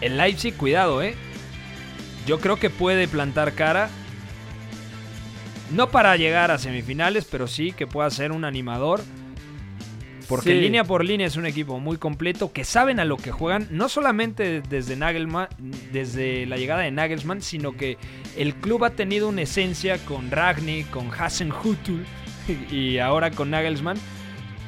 [0.00, 1.14] el Leipzig, cuidado, ¿eh?
[2.26, 3.90] yo creo que puede plantar cara.
[5.72, 9.00] No para llegar a semifinales, pero sí que pueda ser un animador.
[10.28, 10.60] Porque Sí.
[10.60, 13.88] línea por línea es un equipo muy completo, que saben a lo que juegan, no
[13.88, 15.48] solamente desde, Nagelman,
[15.92, 17.98] desde la llegada de Nagelsmann, sino que
[18.36, 22.04] el club ha tenido una esencia con Ragni, con Hasenhutul
[22.70, 23.98] y ahora con Nagelsmann,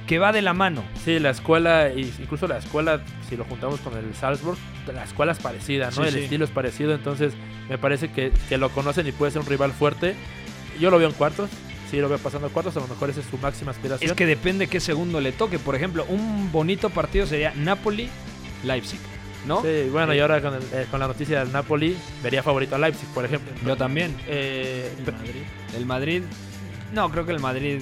[0.07, 0.85] que va de la mano.
[1.05, 4.59] Sí, la escuela, y incluso la escuela, si lo juntamos con el Salzburg,
[4.93, 5.93] la escuela es parecida, ¿no?
[5.93, 6.19] Sí, el sí.
[6.21, 7.33] estilo es parecido, entonces
[7.69, 10.15] me parece que, que lo conocen y puede ser un rival fuerte.
[10.79, 11.49] Yo lo veo en cuartos,
[11.91, 14.11] sí lo veo pasando a cuartos, a lo mejor esa es su máxima aspiración.
[14.11, 15.59] Es que depende qué segundo le toque.
[15.59, 18.99] Por ejemplo, un bonito partido sería Napoli-Leipzig,
[19.47, 19.63] ¿no?
[19.63, 22.75] Sí, bueno, Eh, y ahora con, el- eh, con la noticia del Napoli, vería favorito
[22.75, 23.53] a Leipzig, por ejemplo.
[23.65, 24.15] Yo también.
[24.27, 24.93] Eh,
[25.77, 26.23] El Madrid.
[26.93, 27.81] No, creo que el Madrid.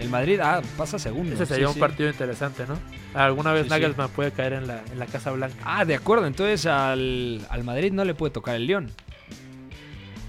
[0.00, 1.34] El Madrid, ah, pasa segundo.
[1.34, 1.80] ese sería sí, un sí.
[1.80, 2.78] partido interesante, ¿no?
[3.18, 3.70] Alguna vez Sí.
[3.70, 5.56] Nagelsmann puede caer en la, en la Casa Blanca.
[5.64, 6.26] Ah, de acuerdo.
[6.26, 8.90] Entonces al, al Madrid no le puede tocar el León.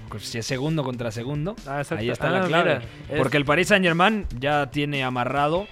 [0.08, 1.94] Pues si es segundo contra segundo, exacto.
[1.96, 2.74] ahí está Ah, la clave.
[2.74, 5.68] mira, es- Porque el Paris Saint Germain ya tiene amarrado.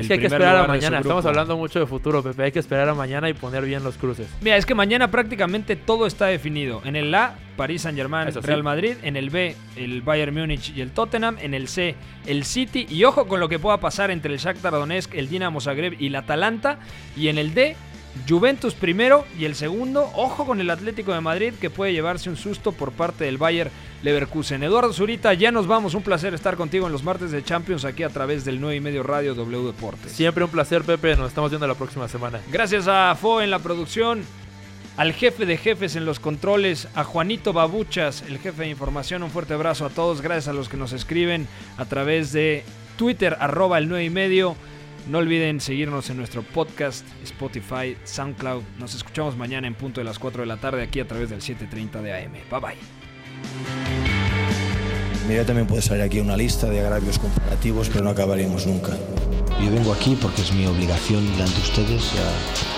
[0.00, 0.98] Es que hay que esperar a mañana.
[0.98, 2.44] Estamos hablando mucho de futuro, Pepe.
[2.44, 4.28] Hay que esperar a mañana y poner bien los cruces.
[4.40, 6.80] Mira, es que mañana prácticamente todo está definido.
[6.84, 8.46] En el A, París Saint Germain, Eso sí.
[8.46, 8.96] Real Madrid.
[9.02, 11.36] En el B, el Bayern Múnich y el Tottenham.
[11.40, 11.94] En el C,
[12.26, 12.86] el City.
[12.88, 16.08] Y ojo con lo que pueda pasar entre el Shakhtar Donetsk, el Dinamo Zagreb y
[16.08, 16.78] el Atalanta.
[17.16, 17.76] Y en el D,
[18.28, 20.10] Juventus primero y el segundo.
[20.14, 23.70] Ojo con el Atlético de Madrid que puede llevarse un susto por parte del Bayern
[24.02, 24.62] Leverkusen.
[24.62, 25.94] Eduardo Zurita, ya nos vamos.
[25.94, 28.80] Un placer estar contigo en los martes de Champions aquí a través del 9 y
[28.80, 30.12] medio Radio W Deportes.
[30.12, 31.16] Siempre un placer, Pepe.
[31.16, 32.40] Nos estamos viendo la próxima semana.
[32.50, 34.22] Gracias a Fo en la producción,
[34.96, 39.22] al jefe de jefes en los controles, a Juanito Babuchas, el jefe de información.
[39.22, 40.20] Un fuerte abrazo a todos.
[40.20, 42.64] Gracias a los que nos escriben a través de
[42.96, 44.56] Twitter, arroba el 9 y medio.
[45.08, 48.62] No olviden seguirnos en nuestro podcast, Spotify, SoundCloud.
[48.78, 51.40] Nos escuchamos mañana en punto de las 4 de la tarde aquí a través del
[51.40, 52.32] 7.30 de AM.
[52.50, 52.97] Bye bye.
[55.28, 58.96] Mira, también puede salir aquí una lista de agravios comparativos, pero no acabaríamos nunca.
[59.62, 62.12] Yo vengo aquí porque es mi obligación delante de ustedes.
[62.14, 62.77] Ya